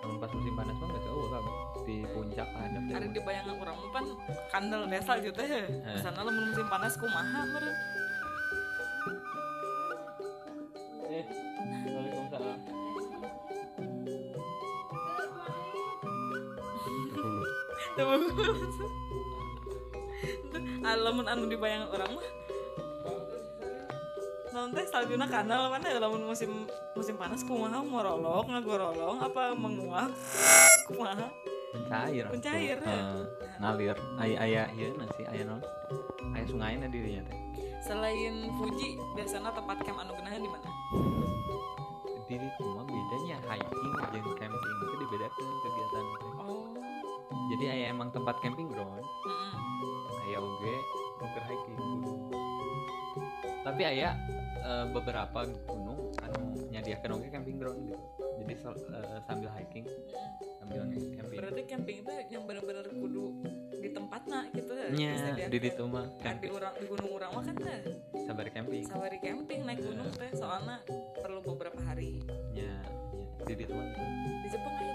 [0.00, 1.44] namun pas musim panas mah gak jauh kan
[1.84, 4.04] di puncak ada Ari di bayangan orang pan
[4.48, 5.44] kandel deh salju teh.
[5.44, 5.68] Heh.
[6.00, 7.76] sana lamun musim panas kumaha meureun
[17.94, 18.74] Teu bagus.
[20.84, 22.28] Ah, lamun anu di bayangan orang mah.
[24.54, 27.82] Naon teh saljuna kanal mana ya lamun musim musim panas kumaha?
[27.82, 30.10] Morolok ngagorolong apa menguap
[30.86, 31.26] kumaha?
[31.74, 32.86] Mencair Mencair, atuh.
[32.86, 33.02] ya?
[33.58, 33.96] Ngalir.
[34.14, 35.58] Aya aya ieu nasi aya naon?
[36.30, 37.38] Aya sungainya dirinya teh.
[37.82, 40.70] Selain Fuji biasanya tempat camp anu geunahan di mana?
[42.30, 43.36] Diri cuma bedanya?
[43.42, 43.83] Hiking
[47.64, 49.52] jadi aya emang tempat camping ground heeh
[50.28, 50.76] aya oge
[51.24, 52.28] keur hiking gunung.
[53.64, 54.12] Tapi aya
[54.60, 57.96] eh, beberapa gunung anu nyadiakeun oge camping ground gitu.
[58.44, 59.88] Jadi sel- eh, sambil hiking
[60.60, 63.26] sambil camping berarti camping itu yang bener-bener kudu
[63.80, 64.88] di tempatna gitu ya?
[64.92, 65.48] Nya disediakan.
[65.48, 67.80] di ditu mah Kan di urang di gunung urang mah kan teh
[68.28, 68.84] sabar camping.
[68.84, 70.84] Safari camping naik gunung teh soalnya
[71.24, 72.20] perlu beberapa hari.
[72.52, 73.88] Nya nya di ditu mah
[74.44, 74.92] di Jepang ada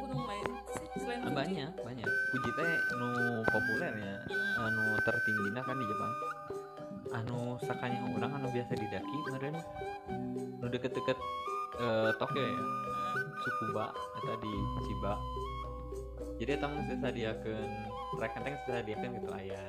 [1.40, 2.10] banyak banyak.
[2.32, 3.10] Fuji teh nu
[3.48, 4.16] populer ya
[4.60, 6.14] anu tertinggina kan di Jepang.
[7.16, 9.56] Anu sakanya orang anu biasa didaki kemarin.
[10.60, 11.18] Nu deket-deket
[11.80, 12.64] eh, Tokyo ya.
[13.40, 13.86] Tsukuba
[14.20, 15.14] eta di Chiba.
[16.40, 17.72] Jadi eta mah disadiakeun
[18.20, 19.64] rek enteng disadiakeun gitu aya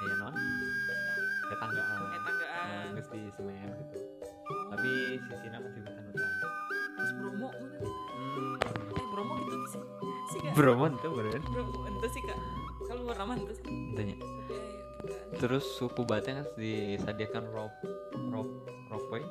[0.00, 0.34] aya non?
[1.46, 3.98] Aya tanggaan tanggaan Nah, geus di semen gitu.
[4.74, 4.90] Tapi
[5.22, 6.30] sisina masih bisa nutan
[6.96, 7.46] terus mana?
[10.52, 12.38] Itu bener Bromo ente sih kak.
[12.86, 13.64] Kalau luar nama ente sih.
[13.66, 14.16] Entenya.
[14.16, 15.38] tapi ya, ya, tanggaan.
[15.38, 17.78] terus suku batnya disadiakan rope
[18.30, 18.52] rope
[18.90, 19.22] ropeway?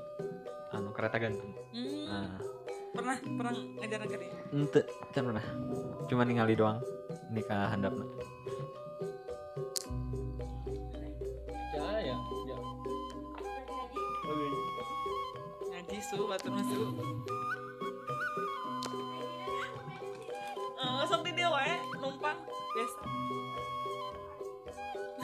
[0.76, 1.52] Anu kereta gantung.
[1.72, 2.38] Hmm, nah.
[2.96, 5.46] Pernah pernah ngajar negeri ente can pernah.
[6.08, 6.80] Cuma ningali doang
[7.32, 8.06] nikah handapna.
[11.76, 11.84] Ya.
[11.84, 12.18] Ya ya
[15.86, 16.82] ngaji su batur masu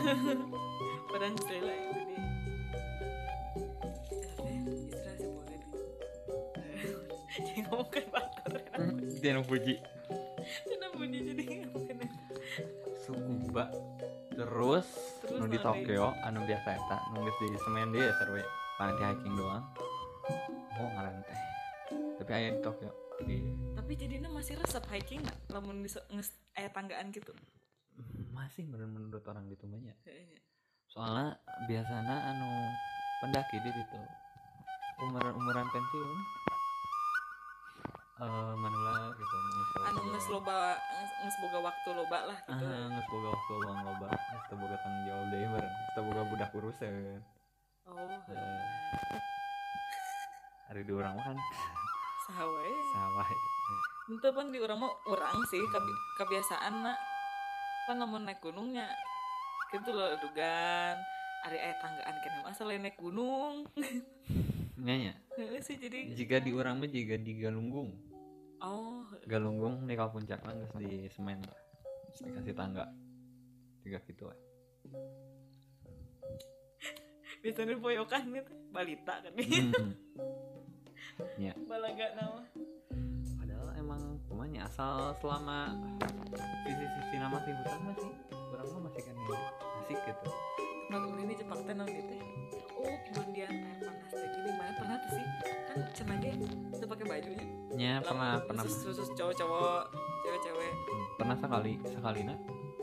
[1.38, 2.22] sekali lah itu dia.
[4.92, 5.78] Istirahat sih boleh di
[7.32, 8.62] jadi ngomongin batur
[9.22, 9.76] dia nu puji
[10.68, 12.10] Cina bunyi jadi ngomongin
[13.06, 13.70] sukuba
[14.34, 14.88] terus
[15.22, 18.44] Terus nu di Tokyo anu biasa eta nu geus di semen dia seru we
[18.82, 19.64] panti hiking doang.
[20.82, 21.40] Oh ngaran teh
[22.18, 22.92] tapi aya di Tokyo.
[23.22, 23.38] Di
[23.78, 25.22] tapi jadinya masih resep hiking
[25.86, 27.32] bisa nges eh tanggaan gitu
[28.42, 30.42] masih menurut menurut orang gitu banyak kayaknya.
[30.90, 31.38] Soalnya
[31.70, 32.50] biasanya anu
[33.22, 34.02] pendaki di situ.
[35.06, 36.10] Umuran umuran pensiun.
[38.22, 39.36] Eh manula gitu
[39.82, 40.78] anu nges loba
[41.22, 42.66] nges, boga waktu loba lah gitu.
[42.66, 44.10] Ah nges boga waktu luang loba.
[44.10, 47.22] Nges boga tanggung jawab deui bareng nges boga budak urusan
[47.90, 48.22] oh Eh.
[50.70, 51.38] hari di urang mah kan.
[52.26, 53.30] Sahawe sawah
[54.12, 55.62] itu pan di urang mah urang sih
[56.18, 57.11] kebiasaan nak
[57.88, 58.88] pan lamun naik gunungnya.
[59.72, 60.98] Gitu loh dugan
[61.42, 63.66] ada eh tanggaan kan selain naik gunung.
[64.78, 67.90] Nya Heeh sih jadi jika di urang mah jika di Galunggung.
[68.62, 69.02] Oh.
[69.26, 71.42] Galunggung di kal puncak kan di semen.
[72.14, 72.86] Terus dikasih tangga.
[73.82, 74.38] Tiga gitu we.
[77.42, 79.34] biasanya poyokan gitu balita kan
[81.42, 81.66] Hmm.
[81.70, 82.42] balaga nama
[84.32, 85.76] kumanya asal selama
[86.64, 89.40] sisi-sisi nama sih hutan masih orang mah masih kan ya,
[89.84, 90.30] asik gitu.
[90.92, 92.16] Kalau ini Jepang teh naon gitu
[92.82, 95.26] oh kemudian air panas teh gini mana pernah tuh sih?
[95.68, 96.32] Kan cenage
[96.72, 97.46] udah pakai bajunya.
[97.76, 98.64] Nya pernah pernah.
[98.64, 99.84] khusus, khusus cowok-cowok
[100.24, 100.74] cewek-cewek.
[101.20, 102.38] Pernah sekali sekali nah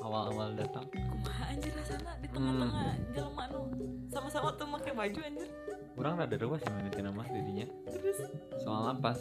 [0.04, 0.86] awal-awal datang.
[0.92, 3.60] Kumaha anjir rasana di tengah-tengah jelema nu
[4.08, 5.50] sama-sama tuh pakai baju anjir.
[5.98, 8.22] Orang rada ruas sih mimiti nama didinya terus?
[8.62, 9.18] Soalnya pas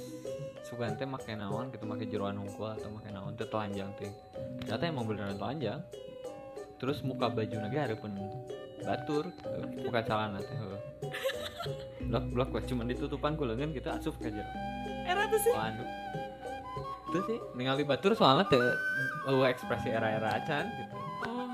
[0.68, 4.12] sugan teh make naon gitu make jeroan hungkul atau make naon teh telanjang teh.
[4.68, 5.80] Ternyata emang beneran telanjang.
[6.78, 8.12] Terus muka baju lagi ada pun
[8.84, 9.88] batur gitu.
[9.88, 10.58] bukan celana teh
[12.08, 14.52] blok blok wes cuman ditutupan ku leungeun gitu asup ka jero.
[15.08, 15.56] Era tuh sih.
[15.56, 15.84] Oh anu.
[17.08, 18.60] Itu sih ningali batur soalnya teh
[19.32, 20.96] eueuh ekspresi era-era acan gitu.
[21.24, 21.48] Oh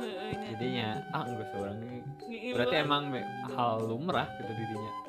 [0.53, 1.99] jadinya ah enggak seorang ini
[2.53, 3.03] berarti emang
[3.57, 5.02] hal lumrah gitu dirinya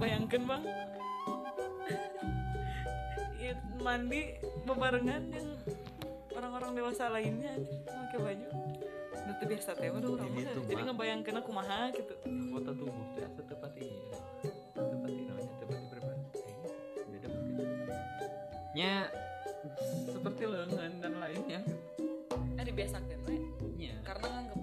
[0.00, 0.64] bayangkan bang,
[3.40, 5.48] Iya, mandi bebarengan yang
[6.36, 7.52] orang-orang dewasa lainnya
[7.84, 8.48] pakai baju.
[9.30, 12.14] Itu biasa teh udah orang Ini tuh, Jadi ngebayangkan aku maha gitu.
[12.50, 13.88] foto tubuh teh asa teu pati
[14.76, 16.20] teu pati namanya teu pati berbeda
[17.08, 17.56] beda mungkin.
[18.76, 18.94] Nya
[20.12, 21.60] seperti lengan dan lainnya.
[22.60, 23.36] Eh dibiasakan we.
[23.80, 23.94] nya.
[24.04, 24.59] Karena teu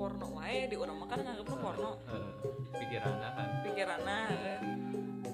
[0.00, 1.90] porno wae di urang mah kan nganggapnya porno.
[2.08, 2.32] Eh,
[2.72, 4.60] pikiran kan Pikiranna eh,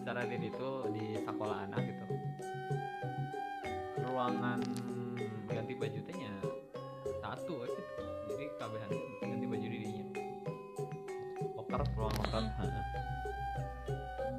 [0.02, 2.04] cara diri itu di sekolah anak gitu
[4.02, 4.60] ruangan
[5.46, 6.34] ganti baju teh nya
[7.22, 7.82] satu gitu
[8.34, 8.90] jadi kabehan
[9.22, 10.06] ganti baju dirinya
[11.54, 12.84] loker ruang loker heeh.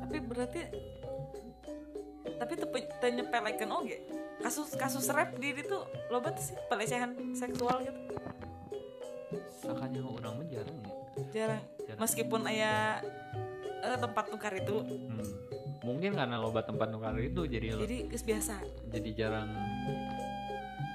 [0.03, 0.61] tapi berarti
[2.37, 3.97] tapi teu pe- teu nyepelekeun oge.
[4.37, 5.77] Kasus kasus rap di itu
[6.13, 7.99] loba tuh sih pelecehan seksual gitu.
[9.53, 10.91] Sakanya orang mah jarang ya
[11.29, 11.99] Jarang Jarang.
[11.99, 13.01] meskipun aya
[13.79, 15.25] eh, tempat tukar itu Hmm.
[15.79, 18.59] Mungkin karena loba tempat nukar itu jadi jadi biasa
[18.89, 19.47] jadi jarang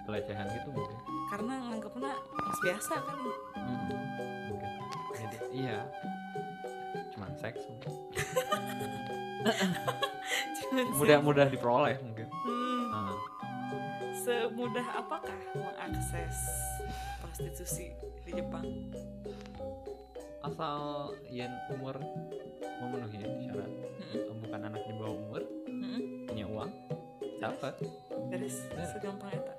[0.03, 0.99] pelecehan gitu mungkin.
[1.29, 2.13] karena nganggapnya
[2.61, 3.17] biasa kan
[3.55, 3.89] Hmm.
[4.49, 4.71] Mungkin.
[5.15, 5.79] Jadi iya.
[7.09, 7.93] Cuman seks mungkin.
[10.93, 12.27] Mudah-mudah diperoleh mungkin.
[12.29, 13.13] hmm, Nah,
[14.15, 16.37] semudah apakah mengakses
[17.33, 17.89] prostitusi
[18.29, 18.93] di Jepang.
[20.45, 21.97] Asal yang umur
[22.85, 24.37] memenuhi syarat Mm-mm.
[24.45, 26.29] bukan anak di bawah umur Mm-mm.
[26.29, 26.71] punya uang
[27.41, 27.73] dapat.
[28.29, 28.85] Beres Ya.
[28.85, 29.55] segampang eta.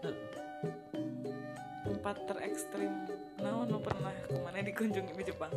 [1.82, 2.94] Tempat terekstrim.
[3.42, 5.54] Naon lu pernah ke mana dikunjungi di Jepang?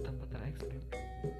[0.00, 0.80] Tempat terekstrim?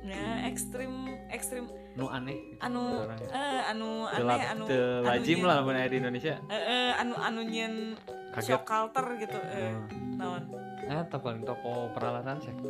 [0.04, 0.92] Ya ekstrim
[1.32, 1.64] ekstrim.
[1.96, 2.36] Nu aneh.
[2.36, 6.34] Gitu anu eh anu aneh anu teu anu lazim nyen- lah di Indonesia.
[6.52, 7.96] Eh, eh, anu anu nyen
[8.36, 8.52] kaget.
[8.52, 9.72] Shock culture gitu eh,
[10.20, 10.44] naon?
[10.84, 12.60] Eh paling toko peralatan seks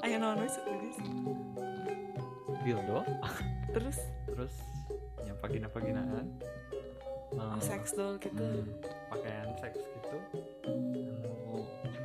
[0.00, 0.56] ayo naon wis
[2.60, 3.00] dildo.
[3.72, 3.98] Terus?
[4.28, 4.54] Terus
[5.24, 6.28] yang vagina vaginaan
[7.36, 8.36] oh, sex doll gitu.
[8.36, 8.68] Hmm,
[9.12, 10.16] pakaian seks gitu.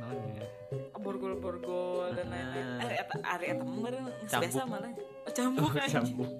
[0.00, 0.44] namanya
[0.96, 2.66] borgol-borgol dan lain-lain.
[2.80, 2.88] Ah.
[2.88, 5.92] eh eta ari eta biasa malah oh, cambuk anjing.
[5.92, 6.32] Cambuk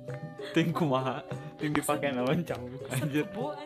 [0.52, 1.16] ting kumaha?
[1.60, 3.24] Ting dipakai lawan cambuk anjir.
[3.28, 3.56] cambuk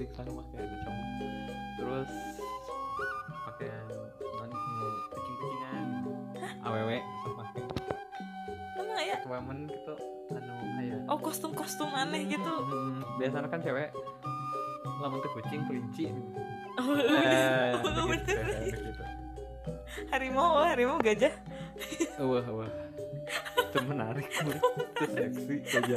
[0.00, 1.32] ting sana pakai cambuk
[1.76, 2.12] terus
[3.44, 3.84] pakaian
[4.40, 5.86] non nu kucing-kucingan.
[6.64, 7.62] Awewe sok pakai
[8.80, 9.16] emang ya?
[9.28, 9.94] Women gitu.
[10.32, 12.48] Anu aya oh kostum-kostum aneh gitu.
[12.64, 13.92] Hmm, biasanya kan cewek
[15.04, 16.04] lamun teh kucing kelinci.
[16.80, 18.44] Oh, eh Oh, bener.
[18.72, 19.04] gitu.
[20.08, 21.34] harimau oh, harimau gajah.
[22.24, 22.72] Wah wah.
[23.68, 24.56] Itu menarik itu
[25.12, 25.94] seksi aja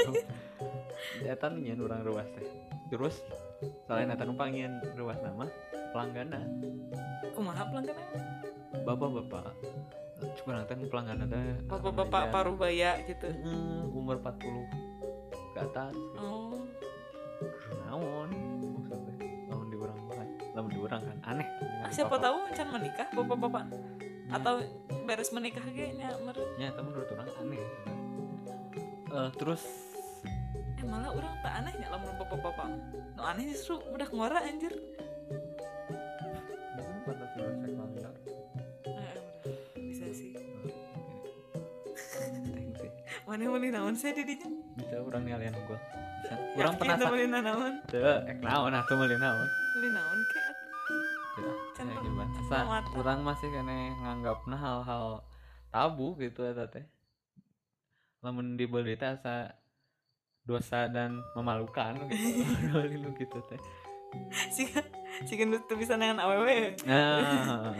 [1.24, 2.46] Eta nyian orang ruas teh
[2.94, 3.26] terus
[3.86, 5.48] selain eta numpang nyian ruas nama
[5.94, 6.48] pelangganan.
[7.34, 7.98] Kumaha pelanggan
[8.84, 9.54] bapak-bapak.
[10.42, 11.56] Cuma nanti pelangganan teh.
[11.68, 13.28] Bapak-bapak parubaya gitu.
[13.28, 15.94] Heeh, umur 40 ke atas.
[16.18, 16.66] Oh.
[17.86, 18.30] Naon?
[18.80, 21.48] Maksudnya lamun di orang kan lamun di orang kan aneh.
[21.84, 23.66] Ah, siapa tahu can menikah bapak-bapak.
[24.32, 24.64] Atau
[25.04, 26.48] beres menikah ge nya meureun.
[26.58, 27.64] ya tapi menurut orang aneh.
[29.14, 29.93] Eh, terus
[30.84, 32.68] eh malah orang tak anehnya lamun bapak-bapak?
[33.16, 34.76] No aneh justru udah ngora anjir.
[36.76, 38.12] Mungkin liar eh, udah.
[39.80, 40.36] bisa sih.
[42.76, 42.92] Sih.
[43.24, 44.52] mana mana naon saya didinya?
[44.76, 45.80] Bisa orang nih alien gua.
[46.20, 46.36] Bisa.
[46.60, 47.12] Orang penasaran.
[47.16, 47.74] Beli naon?
[47.88, 49.48] Tuh, ek naon meuli naon?
[49.80, 50.42] Beli naon ke?
[51.40, 55.24] Tuh, Can ya per- gimana orang masih kene nganggapna hal-hal
[55.72, 56.86] tabu gitu eta teh
[58.22, 59.58] lamun dibeli teh asa
[60.44, 62.44] dosa dan memalukan gitu.
[62.76, 63.60] Lalu gitu teh.
[64.54, 64.70] Sih
[65.26, 66.46] sih kan tuh bisa dengan aww
[66.86, 67.74] nah,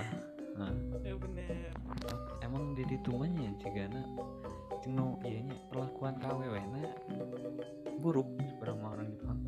[0.58, 0.72] nah,
[1.06, 1.70] ya bener.
[2.42, 4.02] Emang di ditumanya jika na
[4.82, 6.82] cino iya perlakuan KWW na
[8.02, 8.28] buruk.
[8.50, 9.40] Seberapa orang Jepang.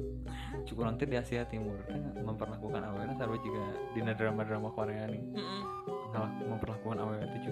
[0.64, 5.24] Cukup tuh di Asia Timur kan memperlakukan AWW na sarwa juga di drama-drama Korea nih.
[5.36, 5.64] Mm-mm.
[6.16, 7.52] ngalah memperlakuan AWW itu nah itu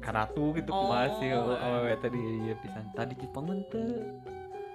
[0.00, 1.38] karatu gitu Oh, masih eh.
[1.38, 2.84] AWW tadi iya pisan.
[2.92, 3.84] Tadi Jepang mah teu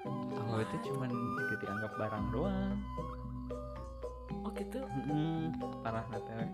[0.08, 2.76] AWW itu cuman gitu dianggap barang doang.
[4.44, 4.80] Oh gitu?
[4.80, 6.48] Mm-mm, parah nate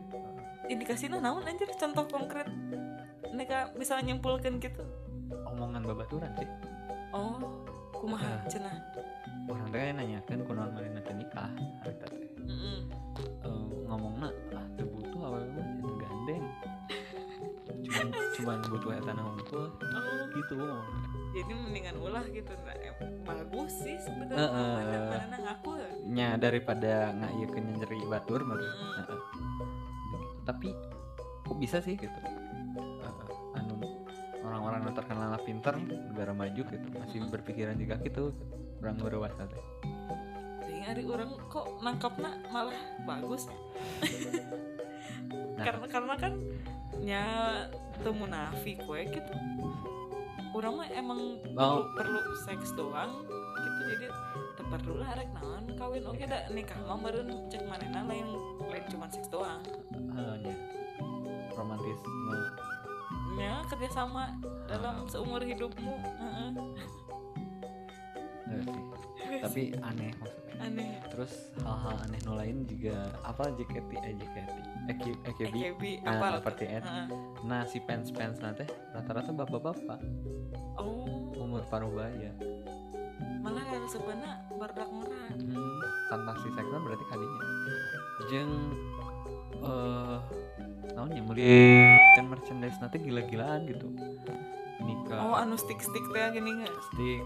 [0.63, 2.47] indikasinya naon anjir contoh konkret.
[3.27, 4.83] Mereka bisa nyimpulkan gitu?
[5.43, 6.47] Omongan babaturan sih.
[7.11, 7.35] Oh
[7.93, 8.49] kumaha Eh.
[8.49, 8.75] cenah?
[9.43, 11.51] Orang teh nanya kan kunaon mana teh nikah
[11.83, 12.09] hari teh.
[13.43, 14.31] Eh, ngomongna
[18.53, 21.07] cuman cuman butuh eta ngumpul oh gitu ngomongna.
[21.33, 22.75] jadi mendingan ulah gitu nah,
[23.25, 24.73] bagus sih sebenarnya Heeh.
[24.77, 25.89] mana mana ngaku ya.
[26.05, 28.57] nya daripada ngayekeun nyeri batur mah.
[28.61, 28.69] Heeh.
[29.01, 29.15] Gitu.
[30.45, 30.69] tapi
[31.43, 32.19] kok bisa sih gitu
[32.73, 33.77] Eh, anu
[34.45, 38.33] orang-orang yang terkenal pinter negara maju gitu masih berpikiran juga gitu
[38.81, 39.63] orang berwasa teh
[40.83, 43.47] ari orang kok nangkapna malah bagus
[45.29, 45.63] Nah.
[45.63, 46.33] karena karena kan
[46.97, 47.23] nya
[47.99, 49.33] temu munafik we gitu
[50.53, 51.81] orang mah emang perlu, Oh.
[51.93, 53.11] perlu seks doang
[53.53, 54.07] gitu jadi
[54.63, 58.27] perlu lah rek naon kawin oke dah nikah mah meureun cek manehna lain
[58.63, 59.61] lain cuma seks doang
[60.13, 60.53] Eh, nya.
[61.53, 62.37] romantisme
[63.33, 64.29] nya kerjasama
[64.67, 65.93] dalam seumur hidupmu.
[65.97, 66.49] Eh,
[68.53, 69.39] sih.
[69.41, 71.01] tapi aneh maksudnya aneh.
[71.09, 76.27] Terus hal-hal aneh no lain juga apa JKT eh JKT EKB EKB EKB Nah, apa
[76.43, 76.91] seperti itu.
[77.47, 79.99] nah si fans fans nanti rata-rata bapak-bapak.
[80.77, 81.31] Oh.
[81.39, 82.31] Umur paruh baya.
[83.43, 85.79] Malah kalau sebenarnya barudak murah hmm,
[86.11, 87.43] fantasi seksual berarti kalinya
[88.31, 88.51] jeng
[89.63, 90.17] eh
[90.95, 91.95] naonnya mulia.
[92.19, 93.87] Dan merchandise nanti gila-gilaan gitu.
[94.83, 95.19] Nikah.
[95.23, 96.75] Oh anu stick stick teh gini nggak?
[96.91, 97.23] Stick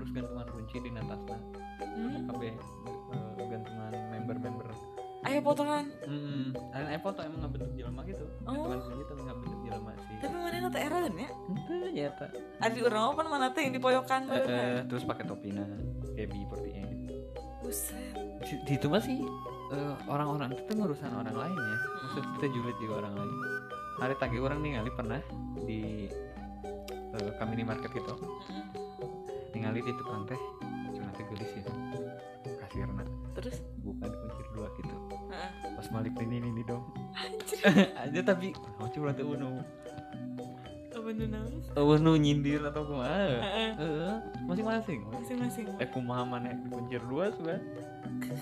[0.00, 1.38] terus gantungan kunci di atasnya
[1.84, 2.32] hmm?
[3.10, 4.66] Eh, gantungan member-member
[5.20, 8.24] ayo potongan Hmm, dan iPhone tuh emang nggak bentuk jelema gitu.
[8.48, 8.56] Oh.
[8.56, 10.14] Gantungan kunci tapi nggak bentuk jelema sih.
[10.16, 12.30] tapi mana nanti eren ya Itu ya tak.
[12.56, 14.64] ada orang apa mana teh yang dipoyokan Eh, badannya?
[14.64, 15.64] eh, terus pakai topina
[16.16, 17.06] kayak seperti ini.
[17.60, 19.20] buset Di, itu masih
[19.70, 21.76] eh, orang-orang itu ngurusan orang lain ya.
[22.00, 23.32] Maksud kita julid juga orang lain.
[24.00, 25.20] Hari tadi orang nih kali pernah
[25.60, 25.80] di
[26.88, 28.16] eh, kami di market gitu.
[29.60, 29.68] Mm-mm.
[29.68, 30.40] Ningali di tukang teh.
[30.90, 31.62] Cuma teh gelis ya.
[32.64, 34.94] Kasirna terus bukan kunci dua gitu.
[35.30, 35.50] Heeh.
[35.76, 36.84] Pas malik ini ini dong.
[38.02, 39.60] Aja tapi oh, cuma tuh uno.
[40.90, 43.40] apa nu naon Oh, nu nyindir atau kumaha?
[43.40, 44.16] Heeh.
[44.44, 45.00] Masing-masing.
[45.08, 47.64] masing-masing Eh kumaha mana dikuncir dua sebenarnya.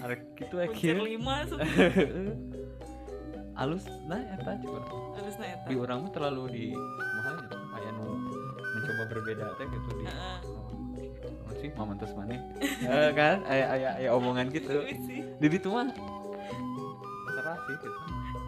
[0.03, 1.07] Arek gitu kuncir akhir.
[1.07, 1.69] lima sudah
[3.63, 4.81] Alus nah eta coba.
[5.19, 8.07] harus na eta Di orang mah terlalu di kumaha ya, aya nu
[8.59, 10.05] mencoba berbeda teh gitu di.
[10.07, 10.39] Heeh.
[11.59, 12.39] Sih mamantos maneh.
[12.83, 14.83] Eh kan aya aya aya omongan gitu.
[14.83, 15.21] Wih sih.
[15.37, 15.91] Di ditu mah
[17.29, 17.99] terserah sih gitu.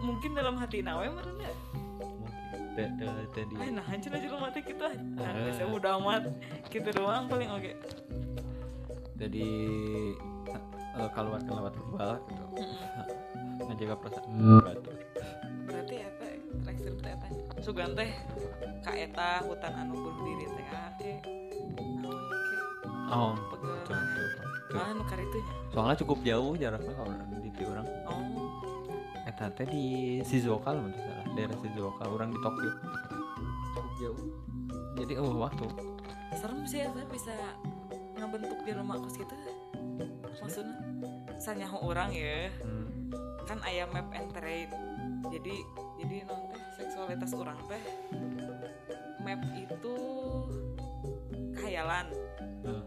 [0.01, 4.49] mungkin dalam hati nawe mana Mungkin teh teh teh di Ay, nah hancur aja rumah
[4.49, 5.53] teh kita nah, Eh.
[5.53, 6.23] saya udah amat
[6.67, 7.71] kita doang paling oke
[9.15, 9.47] jadi
[10.97, 12.45] eh, keluar lewat global gitu.
[13.61, 14.27] Ngejaga perasaan
[14.59, 14.95] batur.
[15.63, 16.27] berarti eta
[16.65, 17.27] terakhir teh eta
[17.61, 18.09] sugan teh
[18.81, 21.13] ka eta hutan anu bunuh diri teh ke
[23.11, 24.47] Oh, betul, betul, betul.
[24.71, 27.87] mana nu kari teh Soalnya cukup jauh jaraknya kalau di orang.
[28.07, 28.23] oh
[29.27, 29.83] Eta teh di
[30.23, 31.25] Shizuoka lah menurut salah.
[31.31, 32.71] Daerah Shizuoka, orang di Tokyo.
[33.69, 34.21] Cukup jauh.
[34.97, 35.67] Jadi oh waktu.
[36.31, 37.35] serem sih eta bisa
[38.15, 39.35] ngebentuk di rumah kos gitu
[40.39, 40.79] maksudnya
[41.35, 43.11] sanyaho orang ya Hmm.
[43.43, 44.71] kan ayam map and trade
[45.27, 45.55] jadi
[45.99, 47.83] jadi nanti seksualitas orang teh
[49.19, 49.93] map itu
[51.53, 52.07] khayalan
[52.61, 52.85] Hmm.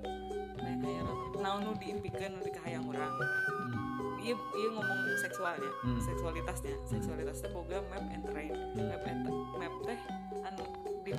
[1.45, 4.17] Nah nu diimpikan nu dikahayang orang Hmm.
[4.19, 6.01] iya iya ngomong seksualnya Hmm.
[6.01, 8.89] seksualitasnya seksualitasnya boga map and trade Hmm.
[8.89, 10.01] map and map teh
[10.41, 10.65] anu
[11.05, 11.13] di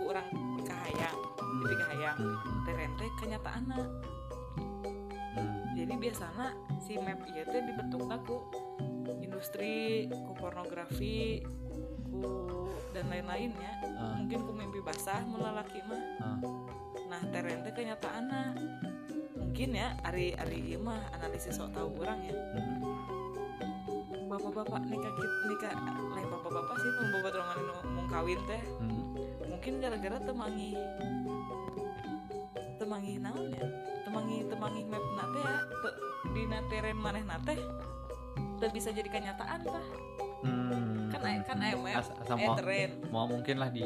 [0.00, 0.24] ku orang
[0.56, 1.60] dikahayang Hmm.
[1.62, 2.60] dikahayang Hmm.
[2.64, 3.78] teren teh kenyataanna
[5.36, 5.54] Hmm.
[5.76, 6.48] jadi biasanya
[6.80, 8.36] si map iya teh dibentuk aku
[9.20, 11.44] industri ku pornografi
[12.08, 12.32] ku
[12.90, 14.16] dan lain-lainnya Ah.
[14.16, 16.38] mungkin ku mimpi basah melalaki mah Ah.
[17.06, 18.56] nah teren teh kenyataanna
[19.60, 22.80] mungkin ya ari ari ieu mah analisis sok tahu orang ya Hmm.
[24.32, 25.12] bapak-bapak nikah
[25.52, 25.76] nikah
[26.16, 29.20] lain bapak-bapak sih orang anu mau kawin teh Hmm.
[29.52, 30.80] mungkin gara-gara temangi
[32.80, 33.68] temangi naon ya
[34.08, 35.90] temangi temangi map nate ya te,
[36.32, 37.60] di nateren maneh nate
[38.64, 39.84] teu bisa jadi kenyataan lah
[40.40, 41.12] Hmm.
[41.12, 43.84] kan kan aya map As- aya mau, mungkin lah di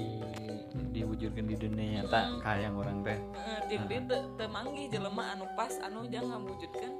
[0.94, 2.38] diwujudkan di dunia nyata Hmm.
[2.38, 3.18] kayak yang orang teh.
[3.18, 6.90] Heeh, jeung dia teu teu manggih jelema anu pas anu jangan mewujudkan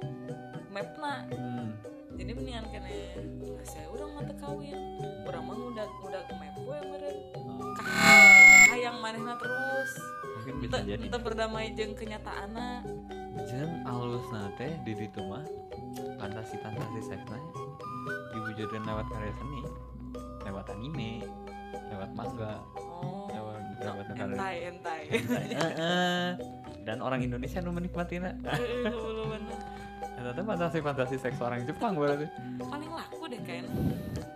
[0.67, 1.23] mapna.
[1.31, 1.71] Hmm.
[2.15, 2.95] jadi mendingan kene
[3.63, 4.75] saya urang mah teu kawin.
[5.23, 7.17] Urang mah ngudag ngudag map we meureun.
[8.69, 9.91] Hayang manehna terus.
[10.35, 11.05] Mungkin bisa Teu- jadi.
[11.07, 12.83] teu berdamai jeung kenyataanna
[13.45, 15.43] jeng alus nate di ditu mah
[16.17, 17.39] fantasi fantasi seksnya
[18.55, 19.61] diwujudkan lewat karya seni
[20.47, 21.11] lewat anime
[21.91, 23.27] lewat manga oh.
[23.27, 25.01] lewat lewat karya entai entai
[25.59, 26.25] Heeh.
[26.87, 29.59] dan orang Indonesia nu bener.
[30.15, 32.23] Eta teh fantasi fantasi seks orang Jepang berarti.
[32.63, 33.65] Paling laku deh kan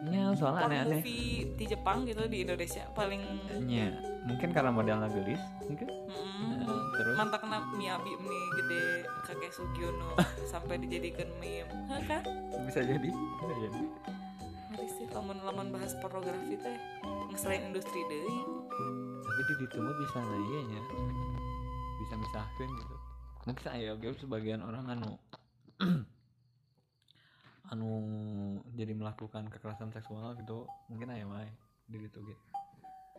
[0.09, 0.99] nya soalnya aneh-aneh.
[0.99, 3.21] movie di Jepang gitu di Indonesia paling
[3.69, 3.93] nya
[4.25, 5.87] mungkin karena modelnya gelis mungkin.
[5.87, 7.15] Mm, Eh, terus?
[7.15, 7.41] Mantak
[7.79, 8.83] Miyabi mie gede
[9.23, 10.11] kakek Sugiono
[10.51, 11.71] sampai dijadikan meme.
[11.87, 12.27] Hah, kan
[12.67, 13.81] bisa jadi bisa jadi.
[14.75, 16.75] Ngeri sih lamun lamun bahas pornografi teh.
[17.39, 18.27] Selain industri deh
[19.39, 20.81] tapi di ditu mah bisa nah iya nya
[22.03, 22.95] bisa misahkan gitu.
[23.47, 25.15] Mungkin saya oke sebagian orang anu
[27.71, 27.89] anu
[28.75, 30.67] jadi melakukan kekerasan seksual gitu.
[30.91, 31.47] Mungkin aya wae
[31.87, 32.58] di ditu gitu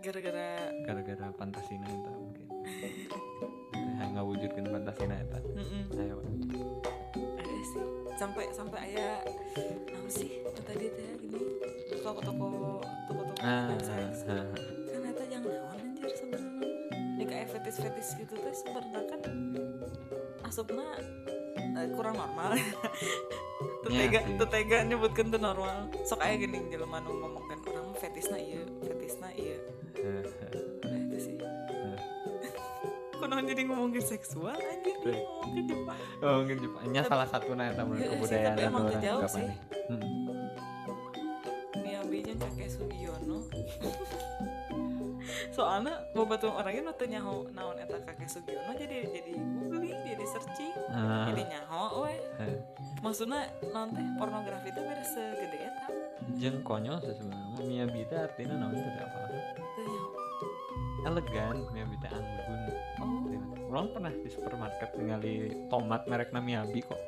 [0.00, 2.46] gara-gara gara-gara fantasina eta mungkin.
[3.76, 6.32] Hanya ngawujudkeun fantasina eta mm aya wae
[7.36, 7.84] ada sih.
[8.16, 9.20] Sampai sampai ayah
[9.92, 10.40] apa sih?
[10.64, 11.40] Tadi teh gini
[12.00, 12.80] toko-toko
[13.12, 14.48] toko-toko ah, seks ah, ah.
[14.88, 16.68] kan eta yang naon anjir sebenarnya?
[17.20, 19.20] Ya kayak fetis fetis gitu teh sebenarnya kan
[20.48, 20.86] asupna
[21.76, 22.56] eh, kurang normal.
[23.90, 25.90] Ya tetega tetega nyebutkan tuh normal.
[26.06, 28.62] Sok aya gini jelema nu ngomongkan orang fetisna iya
[29.10, 29.58] fetisna iya
[30.86, 31.34] nah itu sih
[33.20, 35.12] Kunaon jadi ngomongin seksual anjir Tuh.
[35.12, 39.20] ngomongin Jepang mungkin Jepangnya salah satu nah eta menurut kebudayaan tapi emang orang teu jauh
[39.20, 39.52] anggapannya.
[39.52, 39.58] sih.
[39.90, 40.02] Hmm.
[41.84, 43.38] Miyabi jeung kakek Sugiono
[45.56, 50.72] soalnya boba tuh orangnya teu nyaho naon eta kakek Sugiono jadi jadi googling jadi searching
[50.88, 52.56] Ah, jadi nyaho we eh.
[53.04, 55.99] maksudnya naon teh pornografi itu beres segede eta
[56.40, 57.62] jeung konyol sih sebenarnya.
[57.64, 59.18] Miyabi teh artinya naon teh teh apa?
[59.80, 60.20] Nyaho
[61.06, 62.60] elegan Miyabi teh anggun.
[63.00, 63.24] Oh.
[63.70, 67.00] Orang pernah di supermarket ningali tomat mereknya Miyabi kok.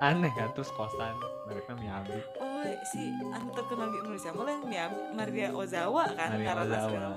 [0.00, 1.16] Aneh kan terus kosan
[1.48, 4.30] mereknya Miyabi oh si anu terkenal di Indonesia.
[4.34, 7.14] Malah yang Miyabi Maria Ozawa kan Maria Ozawa.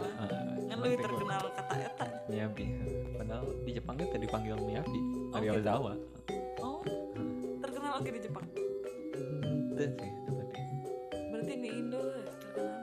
[0.69, 1.41] kan lebih terkenal.
[1.49, 2.05] kata eta.
[2.29, 2.65] Miyabi
[3.17, 4.99] padahal di Jepang itu dipanggil Miyabi
[5.33, 5.61] Maria gitu.
[5.65, 5.93] Ozawa.
[6.61, 6.79] Oh
[7.63, 8.45] terkenal oke di Jepang.
[9.19, 10.61] Hmm, itu sih itu berarti.
[11.31, 12.01] Berarti di Indo
[12.43, 12.79] terkenal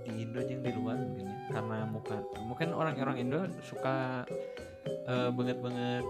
[0.00, 1.36] di Indo yang di luar mungkin ya.
[1.52, 4.24] Karena muka mungkin orang-orang Indo suka
[4.88, 6.04] eh, banget-banget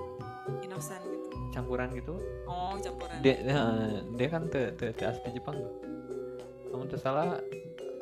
[0.63, 1.29] inosan gitu.
[1.51, 2.15] campuran gitu.
[2.47, 3.19] Oh campuran.
[3.19, 5.75] Dia eh, dia kan te, te, te asli Jepang tuh.
[6.71, 7.43] Kamu tuh salah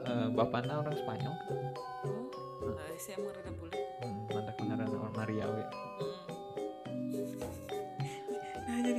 [0.04, 1.34] eh, bapaknya orang Spanyol.
[2.04, 3.80] Oh eh, sih emang rada bule.
[4.04, 5.64] Hmm, mantap beneran orang Maria we.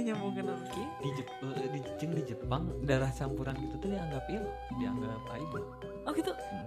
[0.07, 3.89] Nah jadi nyambungin lagi di Jep, eh, di, jeung di Jepang darah campuran gitu tuh
[3.91, 4.43] dianggap il
[4.79, 5.51] dianggap aib
[6.07, 6.31] oh gitu?
[6.31, 6.65] Hmm.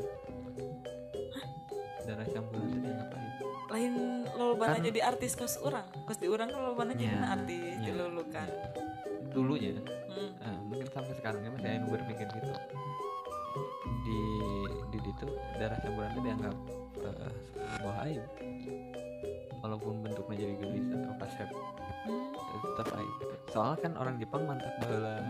[2.04, 3.32] darah campuran tuh dianggap aib.
[3.72, 3.92] Lain
[4.36, 5.88] lolobana Kan- jadi artis kos orang.
[6.04, 7.88] Kos di orang lolobana jadi Ya, artis ya.
[7.88, 8.48] dilulukan.
[9.32, 10.30] Dulunya hmm.
[10.44, 12.52] eh, mungkin sampai sekarang ya masih ada yang berpikir gitu.
[14.04, 14.20] Di
[14.92, 15.26] di itu
[15.56, 16.54] darah campuran itu dianggap
[17.08, 17.32] eh,
[17.72, 18.20] sebuah aib
[19.60, 21.48] walaupun bentuknya jadi gelis atau kasep
[22.00, 22.32] Hmm.
[22.64, 23.16] tetap aib.
[23.52, 25.20] Soalnya kan orang Jepang mantap bahwa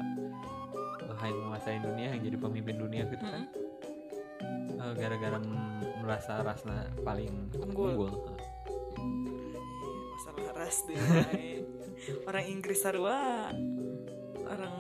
[1.19, 3.43] hayang menguasai dunia yang jadi pemimpin dunia gitu kan.
[3.43, 4.81] Hmm.
[4.81, 5.39] Eh, gara-gara
[6.01, 7.91] merasa rasnya paling Unggul.
[8.07, 8.13] unggul,
[10.15, 10.97] masalah ras deh
[12.31, 13.51] orang Inggris sarua.
[14.47, 14.75] Orang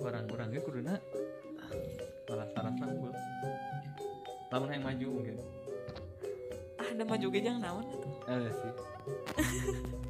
[0.00, 0.94] orang-orangnya kuduna
[2.26, 3.12] merasa rasa unggul.
[4.50, 5.36] Namun yang maju mungkin
[6.90, 7.86] ada maju ge jang naon?
[8.26, 8.72] Ada sih.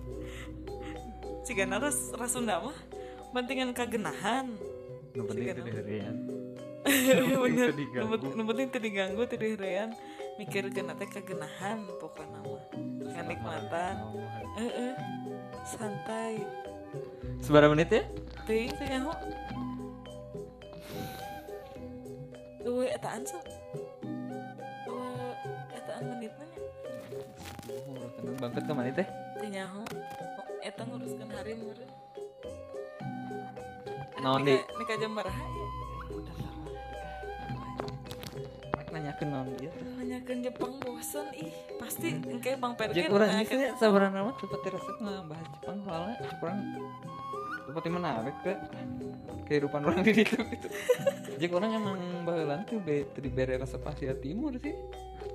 [1.47, 2.76] Cigana ras ras Sunda mah
[3.33, 4.57] pentingan kagenahan.
[5.12, 5.47] Nu penting
[7.45, 8.01] bener Teu diganggu.
[8.01, 9.91] Nu penting- penting teu diganggu teu diherean
[10.41, 12.64] mikir geuna teh kagenahan pokokna mah.
[13.11, 13.95] Kenikmatan.
[14.57, 14.95] heeh
[15.66, 16.41] santai.
[17.41, 18.03] Seberapa menit ya?
[18.45, 19.12] Teuing teh nyaho
[22.61, 23.41] Tuh, etaan so.
[24.85, 25.33] Tuh,
[25.72, 26.49] etaan menitnya
[27.89, 28.01] nya.
[28.05, 29.09] oh, tenang banget ke mana teh
[29.49, 29.83] nyaho.
[29.83, 31.91] Oh, eta nguruskeun hari meureun.
[34.20, 34.61] Naon, Di?
[34.61, 35.68] Nika jam baraha ya?
[36.11, 36.68] udah salah
[38.76, 43.31] rek nanya ke non dia nanyakan Jepang bosen ih pasti kayak bang Perkin Jadi orang
[43.39, 46.59] itu sabaran nama seperti resep ngebahas Jepang soalnya kurang
[47.70, 48.52] seperti menarik ke
[49.46, 50.68] kehidupan orang di situ gitu.
[51.38, 51.94] Jadi orang emang
[52.26, 54.74] bahelan tuh be di bere resep Asia Timur sih.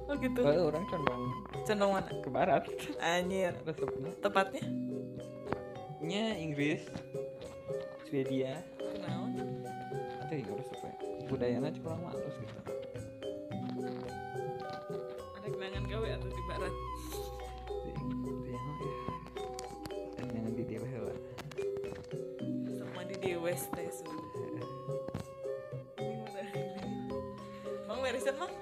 [0.05, 1.23] oh gitu Bae orang condong
[1.65, 2.63] condong mana ke barat
[3.01, 4.11] anjir resepnya.
[4.21, 4.61] tepatnya
[6.05, 6.85] Nya Inggris,
[8.05, 9.33] Swedia, kenal
[10.21, 10.93] atau ya resepnya.
[11.25, 12.55] Budayanya kurang halus gitu.
[15.33, 16.73] ada kenangan gawe atau di barat
[25.95, 26.47] Ini udah.
[27.87, 28.53] Bang barisan bang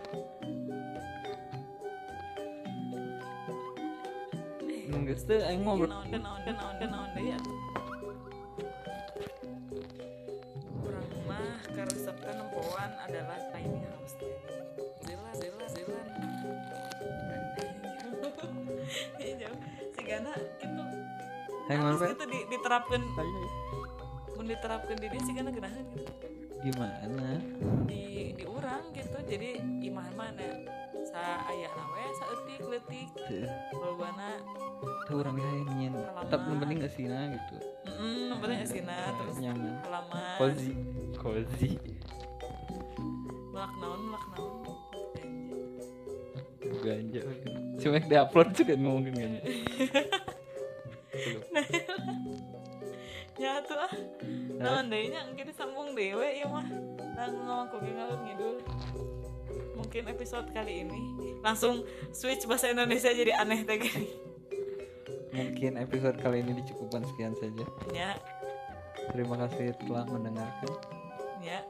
[5.03, 5.19] Enggak
[5.49, 5.91] aing ngobrol.
[5.91, 7.37] naon dan naon dan naon dan naon deh ya
[10.79, 11.59] kurang mah
[12.39, 14.15] nempoan adalah tiny house
[15.03, 16.01] zila zila zila
[21.67, 22.09] itu ngobrol.
[22.15, 23.01] gitu di, diterapkan
[24.43, 26.11] mun diterapkan di dia si Gana genahan gitu?
[26.67, 27.39] Gimana?
[27.87, 30.67] di di orang gitu jadi imah mana
[31.07, 33.07] sa ayah nawe saeutik leutik.
[33.23, 33.47] Tuh.
[33.79, 34.35] lobana
[35.07, 35.39] tuh orang
[35.79, 36.27] yang Halaman.
[36.27, 37.55] tapi yang penting kesina gitu.
[37.87, 39.79] Mm nomornya asina terus nyaman.
[39.87, 40.75] halaman cozy
[41.15, 41.71] cozy.
[43.55, 44.59] Melak naon melak naon
[46.83, 47.21] ganja.
[47.79, 49.41] Cuma di upload juga ngomongin ganja.
[53.33, 53.89] Ya tuh ah
[54.59, 56.65] naon deui nya engke disambung dewe ya mah.
[57.17, 58.57] Nah ngomong kugi ngalur ngidul.
[59.73, 61.01] Mungkin episode kali ini
[61.41, 64.33] langsung switch bahasa Indonesia jadi aneh teh gini
[65.33, 67.65] mungkin episode kali ini dicukupkan sekian saja.
[67.89, 68.13] Ya.
[69.09, 70.73] Terima kasih telah mendengarkan.
[71.41, 71.65] Ya.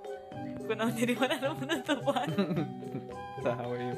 [0.67, 2.27] Kunaon jadi mana penutupan
[3.43, 3.97] sahabat